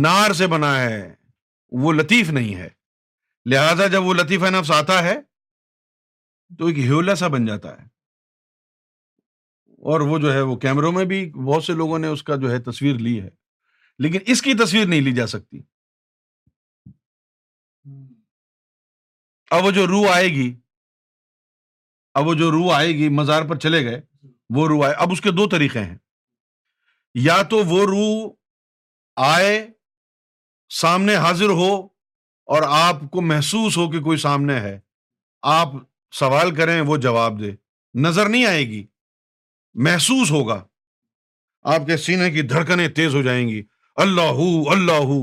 [0.01, 1.03] نار سے بنا ہے
[1.83, 2.69] وہ لطیف نہیں ہے
[3.49, 5.13] لہذا جب وہ لطیفہ نفس آتا ہے
[6.57, 7.87] تو ایک ہیولا سا بن جاتا ہے
[9.93, 12.51] اور وہ جو ہے وہ کیمروں میں بھی بہت سے لوگوں نے اس کا جو
[12.51, 13.29] ہے تصویر لی ہے
[14.05, 15.59] لیکن اس کی تصویر نہیں لی جا سکتی
[19.55, 20.53] اب وہ جو روح آئے گی
[22.19, 23.99] اب وہ جو روح آئے گی مزار پر چلے گئے
[24.55, 25.95] وہ روح آئے اب اس کے دو طریقے ہیں
[27.23, 28.29] یا تو وہ روح
[29.31, 29.57] آئے
[30.81, 31.71] سامنے حاضر ہو
[32.55, 34.79] اور آپ کو محسوس ہو کہ کوئی سامنے ہے
[35.55, 35.73] آپ
[36.19, 37.51] سوال کریں وہ جواب دے
[38.07, 38.85] نظر نہیں آئے گی
[39.87, 40.61] محسوس ہوگا
[41.75, 43.61] آپ کے سینے کی دھڑکنیں تیز ہو جائیں گی
[44.05, 45.13] اللہ اللہ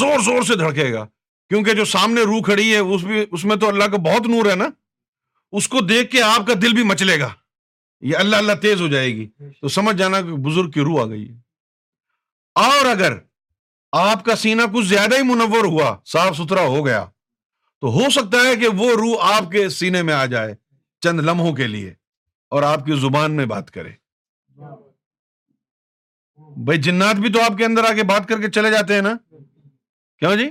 [0.00, 1.06] زور زور سے دھڑکے گا
[1.48, 4.68] کیونکہ جو سامنے روح کھڑی ہے اس میں تو اللہ کا بہت نور ہے نا
[5.58, 7.28] اس کو دیکھ کے آپ کا دل بھی مچلے گا
[8.12, 9.26] یہ اللہ اللہ تیز ہو جائے گی
[9.60, 11.26] تو سمجھ جانا کہ بزرگ کی روح آ گئی
[12.62, 13.12] اور اگر
[14.00, 17.04] آپ کا سینا کچھ زیادہ ہی منور ہوا صاف ستھرا ہو گیا
[17.80, 20.54] تو ہو سکتا ہے کہ وہ روح آپ کے سینے میں آ جائے
[21.06, 21.92] چند لمحوں کے لیے
[22.54, 23.92] اور آپ کی زبان میں بات کرے
[26.66, 29.02] بھائی جنات بھی تو آپ کے اندر آ کے بات کر کے چلے جاتے ہیں
[29.12, 29.16] نا
[30.18, 30.48] کیوں جی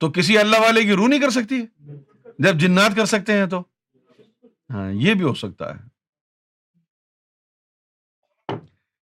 [0.00, 1.60] تو کسی اللہ والے کی روح نہیں کر سکتی
[2.44, 3.62] جب جنات کر سکتے ہیں تو
[5.04, 5.82] یہ بھی ہو سکتا ہے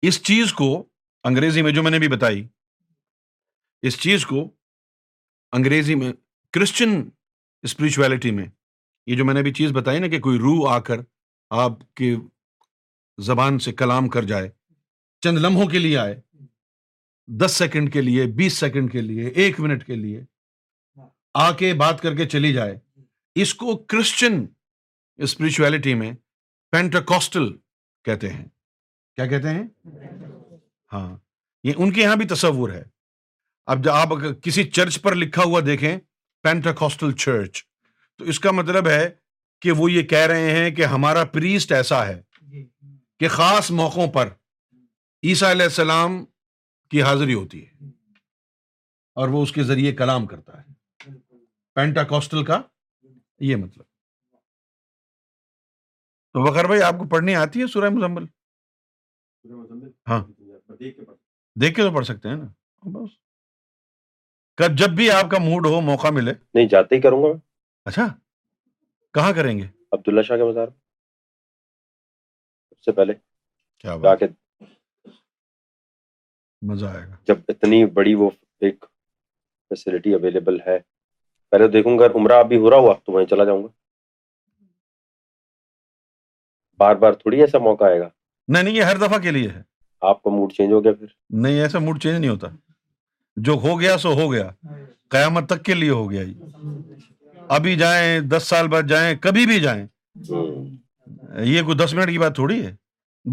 [0.07, 0.65] اس چیز کو
[1.27, 2.45] انگریزی میں جو میں نے بھی بتائی
[3.87, 4.41] اس چیز کو
[5.57, 6.11] انگریزی میں
[6.53, 7.01] کرسچن
[7.63, 8.45] اسپرچویلٹی میں
[9.07, 10.99] یہ جو میں نے بھی چیز بتائی نا کہ کوئی روح آ کر
[11.63, 12.13] آپ کے
[13.27, 14.49] زبان سے کلام کر جائے
[15.23, 16.19] چند لمحوں کے لیے آئے
[17.41, 20.23] دس سیکنڈ کے لیے بیس سیکنڈ کے لیے ایک منٹ کے لیے
[21.43, 22.79] آ کے بات کر کے چلی جائے
[23.41, 24.43] اس کو کرسچن
[25.21, 26.11] اسپرچویلٹی میں
[26.71, 27.51] پینٹاکوسٹل
[28.05, 28.45] کہتے ہیں
[29.15, 29.63] کیا کہتے ہیں
[30.93, 31.15] ہاں
[31.63, 32.83] یہ ان کے یہاں بھی تصور ہے
[33.73, 34.09] اب جب آپ
[34.43, 35.97] کسی چرچ پر لکھا ہوا دیکھیں
[36.43, 37.63] پینٹاکوسٹل چرچ
[38.17, 39.09] تو اس کا مطلب ہے
[39.61, 42.67] کہ وہ یہ کہہ رہے ہیں کہ ہمارا پریسٹ ایسا ہے جی۔
[43.19, 44.29] کہ خاص موقعوں پر
[45.27, 46.23] عیسیٰ علیہ السلام
[46.91, 47.91] کی حاضری ہوتی ہے
[49.21, 51.11] اور وہ اس کے ذریعے کلام کرتا ہے
[51.75, 52.61] پینٹاکوسٹل کا
[53.49, 53.85] یہ مطلب
[56.33, 58.23] تو بخر بھائی آپ کو پڑھنی آتی ہے سورہ مزمل
[60.09, 60.43] ہاں جی
[60.77, 60.89] جی،
[61.61, 62.47] دیکھ کے تو پڑھ سکتے ہیں نا
[62.93, 63.09] بس
[64.79, 67.27] جب بھی آپ کا موڈ ہو موقع ملے نہیں جاتے ہی کروں گا
[67.89, 68.05] اچھا
[69.17, 69.63] کہاں کریں گے
[69.97, 70.81] عبداللہ شاہ کے بازار ہے
[81.51, 83.67] پہلے دیکھوں گا عمرہ ابھی ہو رہا ہوا تو وہیں چلا جاؤں گا
[86.79, 88.09] بار بار تھوڑی ایسا موقع آئے گا
[88.47, 89.61] نہیں نہیں یہ ہر دفعہ کے لیے ہے
[90.09, 91.07] آپ کا موڈ چینج ہو گیا پھر
[91.43, 92.47] نہیں ایسا موڈ چینج نہیں ہوتا
[93.49, 94.49] جو ہو گیا سو ہو گیا
[95.11, 96.23] قیامت تک کے لیے ہو گیا
[97.55, 99.85] ابھی جائیں دس سال بعد جائیں کبھی بھی جائیں
[101.45, 102.75] یہ کوئی دس منٹ کی بات تھوڑی ہے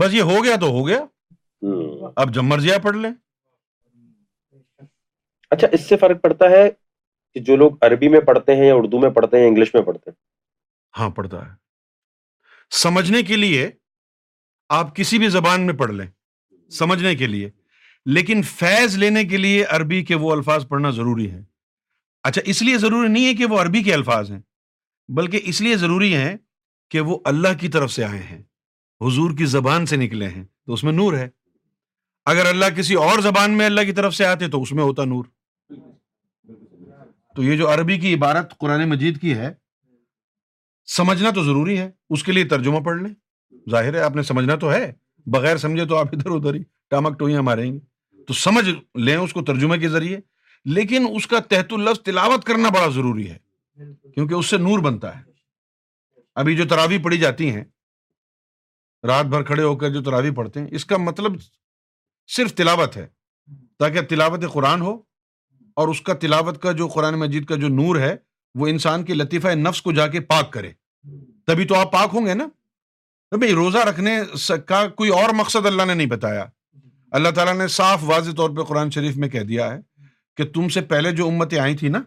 [0.00, 0.98] بس یہ ہو گیا تو ہو گیا
[2.20, 3.10] اب جب آپ پڑھ لیں
[5.54, 6.68] اچھا اس سے فرق پڑتا ہے
[7.34, 10.10] کہ جو لوگ عربی میں پڑھتے ہیں یا اردو میں پڑھتے ہیں انگلش میں پڑھتے
[10.10, 11.50] ہیں ہاں پڑھتا ہے
[12.78, 13.68] سمجھنے کے لیے
[14.78, 16.06] آپ کسی بھی زبان میں پڑھ لیں
[16.78, 17.48] سمجھنے کے لیے
[18.14, 21.42] لیکن فیض لینے کے لیے عربی کے وہ الفاظ پڑھنا ضروری ہے
[22.28, 24.38] اچھا اس لیے ضروری نہیں ہے کہ وہ عربی کے الفاظ ہیں
[25.16, 26.36] بلکہ اس لیے ضروری ہیں
[26.90, 28.42] کہ وہ اللہ کی طرف سے آئے ہیں
[29.06, 31.28] حضور کی زبان سے نکلے ہیں تو اس میں نور ہے
[32.30, 35.04] اگر اللہ کسی اور زبان میں اللہ کی طرف سے آتے تو اس میں ہوتا
[35.04, 35.24] نور
[37.36, 39.52] تو یہ جو عربی کی عبارت قرآن مجید کی ہے
[40.96, 43.12] سمجھنا تو ضروری ہے اس کے لیے ترجمہ پڑھ لیں
[43.70, 44.90] ظاہر ہے آپ نے سمجھنا تو ہے
[45.34, 47.78] بغیر سمجھے تو آپ ادھر ادھر ہی ٹامک ٹوئیاں ماریں گے
[48.28, 48.64] تو سمجھ
[49.06, 50.18] لیں اس کو ترجمے کے ذریعے
[50.78, 53.36] لیکن اس کا تحت الفظ تلاوت کرنا بڑا ضروری ہے
[54.14, 55.22] کیونکہ اس سے نور بنتا ہے
[56.42, 57.62] ابھی جو تراوی پڑھی جاتی ہیں
[59.08, 61.36] رات بھر کھڑے ہو کر جو تراوی پڑھتے ہیں اس کا مطلب
[62.36, 63.06] صرف تلاوت ہے
[63.78, 64.96] تاکہ تلاوت قرآن ہو
[65.80, 68.14] اور اس کا تلاوت کا جو قرآن مجید کا جو نور ہے
[68.60, 70.70] وہ انسان کے لطیفہ نفس کو جا کے پاک کرے
[71.46, 72.46] تبھی تو آپ پاک ہوں گے نا
[73.38, 74.16] بھائی روزہ رکھنے
[74.66, 76.44] کا کوئی اور مقصد اللہ نے نہیں بتایا
[77.18, 79.78] اللہ تعالیٰ نے صاف واضح طور پہ قرآن شریف میں کہہ دیا ہے
[80.36, 82.00] کہ تم سے پہلے جو امتیں آئی تھیں نا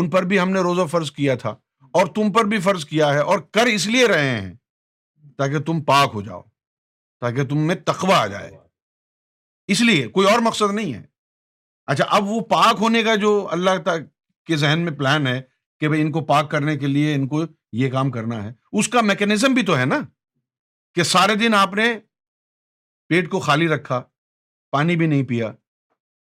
[0.00, 1.50] ان پر بھی ہم نے روزہ فرض کیا تھا
[1.98, 4.54] اور تم پر بھی فرض کیا ہے اور کر اس لیے رہے ہیں
[5.38, 6.42] تاکہ تم پاک ہو جاؤ
[7.20, 8.50] تاکہ تم میں تقوا آ جائے
[9.72, 11.02] اس لیے کوئی اور مقصد نہیں ہے
[11.92, 13.88] اچھا اب وہ پاک ہونے کا جو اللہ
[14.46, 15.40] کے ذہن میں پلان ہے
[15.80, 17.42] کہ بھائی ان کو پاک کرنے کے لیے ان کو
[17.78, 19.98] یہ کام کرنا ہے اس کا میکینزم بھی تو ہے نا
[20.94, 21.92] کہ سارے دن آپ نے
[23.08, 24.02] پیٹ کو خالی رکھا
[24.72, 25.50] پانی بھی نہیں پیا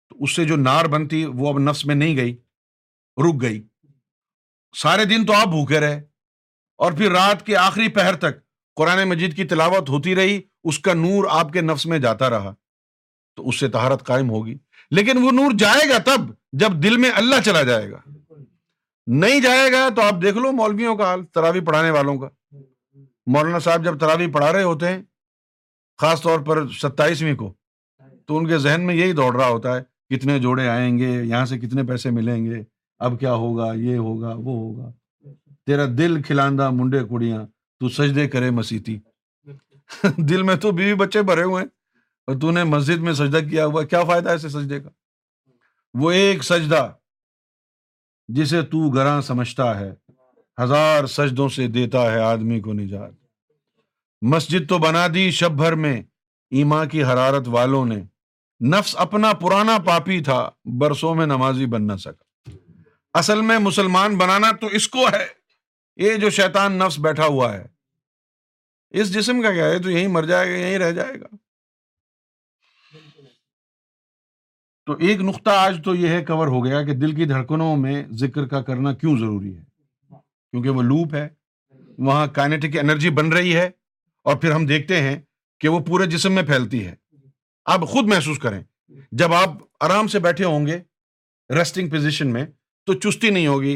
[0.10, 2.36] تو اس سے جو نار بنتی وہ اب نفس میں نہیں گئی
[3.28, 3.62] رک گئی
[4.82, 6.02] سارے دن تو آپ بھوکے رہے
[6.86, 8.42] اور پھر رات کے آخری پہر تک
[8.78, 12.54] قرآن مجید کی تلاوت ہوتی رہی اس کا نور آپ کے نفس میں جاتا رہا
[13.36, 14.58] تو اس سے تہارت قائم ہوگی
[14.98, 16.32] لیکن وہ نور جائے گا تب
[16.62, 18.00] جب دل میں اللہ چلا جائے گا
[19.22, 22.28] نہیں جائے گا تو آپ دیکھ لو مولویوں کا حال تراوی پڑھانے والوں کا
[23.32, 25.01] مولانا صاحب جب تراوی پڑھا رہے ہوتے ہیں
[26.01, 27.53] خاص طور پر ستائیسویں کو
[28.28, 31.45] تو ان کے ذہن میں یہی دوڑ رہا ہوتا ہے کتنے جوڑے آئیں گے یہاں
[31.45, 32.62] سے کتنے پیسے ملیں گے
[33.05, 34.91] اب کیا ہوگا یہ ہوگا وہ ہوگا
[35.66, 37.45] تیرا دل کھلاندہ منڈے کڑیاں
[37.80, 38.97] تو سجدے کرے مسیتی
[40.30, 41.70] دل میں تو بیوی بچے بھرے ہوئے ہیں
[42.28, 44.89] اور تو نے مسجد میں سجدہ کیا ہوا کیا فائدہ ہے اسے سجدے کا
[45.99, 46.88] وہ ایک سجدہ
[48.36, 49.92] جسے تو گراں سمجھتا ہے
[50.62, 53.12] ہزار سجدوں سے دیتا ہے آدمی کو نجات
[54.34, 55.96] مسجد تو بنا دی شب بھر میں
[56.60, 57.96] ایما کی حرارت والوں نے
[58.72, 60.50] نفس اپنا پرانا پاپی تھا
[60.80, 62.52] برسوں میں نمازی بن نہ سکا
[63.20, 65.26] اصل میں مسلمان بنانا تو اس کو ہے
[66.04, 67.66] یہ جو شیطان نفس بیٹھا ہوا ہے
[69.02, 71.36] اس جسم کا کیا ہے تو یہی مر جائے گا یہی رہ جائے گا
[74.88, 78.02] تو ایک نقطہ آج تو یہ ہے کور ہو گیا کہ دل کی دھڑکنوں میں
[78.20, 79.64] ذکر کا کرنا کیوں ضروری ہے
[80.52, 81.28] کیونکہ وہ لوپ ہے
[82.10, 83.66] وہاں کائنیٹک انرجی بن رہی ہے
[84.30, 85.16] اور پھر ہم دیکھتے ہیں
[85.62, 86.94] کہ وہ پورے جسم میں پھیلتی ہے
[87.74, 88.60] آپ خود محسوس کریں
[89.24, 89.58] جب آپ
[89.90, 90.78] آرام سے بیٹھے ہوں گے
[91.58, 92.46] ریسٹنگ پوزیشن میں
[92.88, 93.76] تو چستی نہیں ہوگی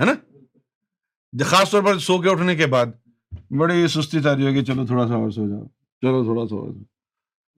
[0.00, 0.14] ہے نا
[1.50, 2.94] خاص طور پر سو کے اٹھنے کے بعد
[3.60, 5.64] بڑی سستی تاری ہوگی چلو تھوڑا سا اور سو جاؤ
[6.02, 6.72] چلو تھوڑا سا اور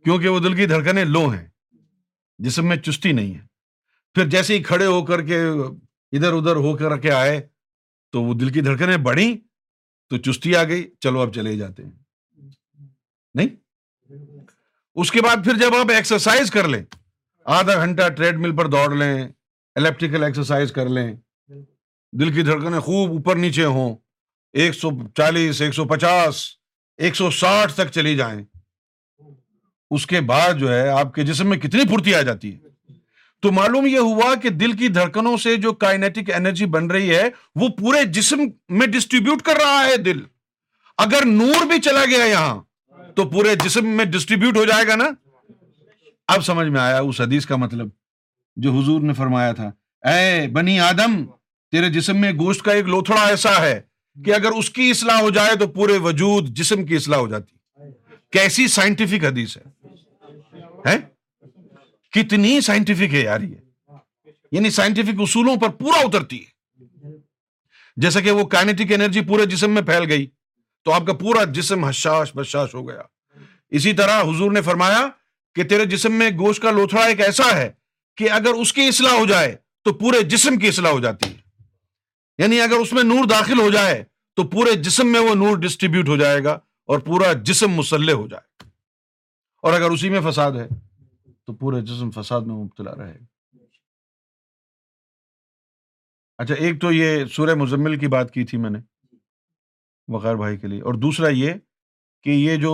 [0.05, 1.47] کیونکہ وہ دل کی دھڑکنیں لو ہیں
[2.47, 3.41] جسم میں چستی نہیں ہے
[4.15, 5.41] پھر جیسے ہی کھڑے ہو کر کے
[6.17, 7.41] ادھر ادھر ہو کر کے آئے
[8.13, 9.37] تو وہ دل کی دھڑکنیں بڑھی
[10.11, 12.47] تو چستی آ گئی چلو آپ چلے جاتے ہیں
[13.41, 13.49] نہیں
[15.03, 16.83] اس کے بعد پھر جب آپ ایکسرسائز کر لیں
[17.57, 19.15] آدھا گھنٹہ ٹریڈ مل پر دوڑ لیں
[19.81, 21.13] الیکٹریکل ایکسرسائز کر لیں
[22.21, 23.95] دل کی دھڑکنیں خوب اوپر نیچے ہوں
[24.63, 26.45] ایک سو چالیس ایک سو پچاس
[27.05, 28.41] ایک سو ساٹھ تک چلی جائیں
[29.97, 32.67] اس کے بعد جو ہے آپ کے جسم میں کتنی پھرتی آ جاتی ہے
[33.43, 37.29] تو معلوم یہ ہوا کہ دل کی دھڑکنوں سے جو کائنیٹک انرجی بن رہی ہے
[37.61, 38.43] وہ پورے جسم
[38.79, 40.21] میں ڈسٹریبیوٹ کر رہا ہے دل
[41.05, 42.61] اگر نور بھی چلا گیا یہاں
[43.17, 45.09] تو پورے جسم میں ڈسٹریبیوٹ ہو جائے گا نا
[46.35, 47.89] اب سمجھ میں آیا اس حدیث کا مطلب
[48.63, 49.71] جو حضور نے فرمایا تھا
[50.13, 51.23] اے بنی آدم
[51.73, 53.81] تیرے جسم میں گوشت کا ایک لوتھڑا ایسا ہے
[54.25, 57.57] کہ اگر اس کی اصلاح ہو جائے تو پورے وجود جسم کی اصلاح ہو جاتی
[58.33, 59.63] کیسی سائنٹیفک حدیث ہے
[62.15, 63.57] کتنی سائنٹیفک ہے یار یہ
[64.53, 67.13] یعنی سائنٹیفک اصولوں پر پورا اترتی ہے
[68.03, 70.27] جیسا کہ وہ کائنیٹک انرجی پورے جسم میں پھیل گئی
[70.85, 73.03] تو آپ کا پورا جسم ہو گیا
[73.79, 75.07] اسی طرح حضور نے فرمایا
[75.55, 77.71] کہ تیرے جسم میں گوشت کا لوتھڑا ایک ایسا ہے
[78.17, 79.55] کہ اگر اس کی اصلاح ہو جائے
[79.85, 83.69] تو پورے جسم کی اصلاح ہو جاتی ہے یعنی اگر اس میں نور داخل ہو
[83.71, 84.03] جائے
[84.37, 86.59] تو پورے جسم میں وہ نور ڈسٹریبیوٹ ہو جائے گا
[86.93, 88.67] اور پورا جسم مسلح ہو جائے گا
[89.65, 90.67] اور اگر اسی میں فساد ہے
[91.47, 93.63] تو پورے جسم فساد میں مبتلا رہے گا
[96.43, 98.79] اچھا ایک تو یہ سورہ مزمل کی بات کی تھی میں نے
[100.15, 101.55] وقار بھائی کے لیے اور دوسرا یہ
[102.23, 102.73] کہ یہ جو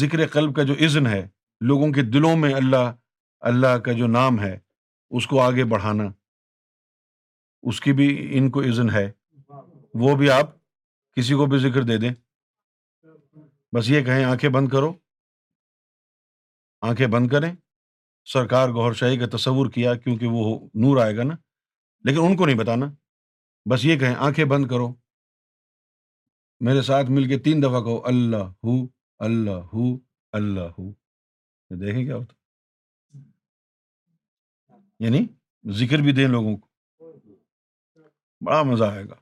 [0.00, 1.26] ذکر قلب کا جو عزن ہے
[1.70, 2.92] لوگوں کے دلوں میں اللہ
[3.50, 4.56] اللہ کا جو نام ہے
[5.18, 6.04] اس کو آگے بڑھانا
[7.70, 8.08] اس کی بھی
[8.38, 9.10] ان کو عزن ہے
[10.04, 10.56] وہ بھی آپ
[11.16, 12.10] کسی کو بھی ذکر دے دیں
[13.76, 14.92] بس یہ کہیں آنکھیں بند کرو
[16.88, 17.52] آنکھیں بند کریں
[18.32, 20.44] سرکار گور شاہی کا تصور کیا کیونکہ وہ
[20.84, 21.34] نور آئے گا نا
[22.08, 22.86] لیکن ان کو نہیں بتانا
[23.70, 24.88] بس یہ کہیں آنکھیں بند کرو
[26.68, 28.74] میرے ساتھ مل کے تین دفعہ کہو اللہ ہو
[29.26, 29.84] اللہ ہو
[30.40, 30.90] اللہ ہو
[31.84, 33.18] دیکھیں کیا ہوتا
[35.04, 35.24] یعنی
[35.80, 37.12] ذکر بھی دیں لوگوں کو
[38.46, 39.21] بڑا مزہ آئے گا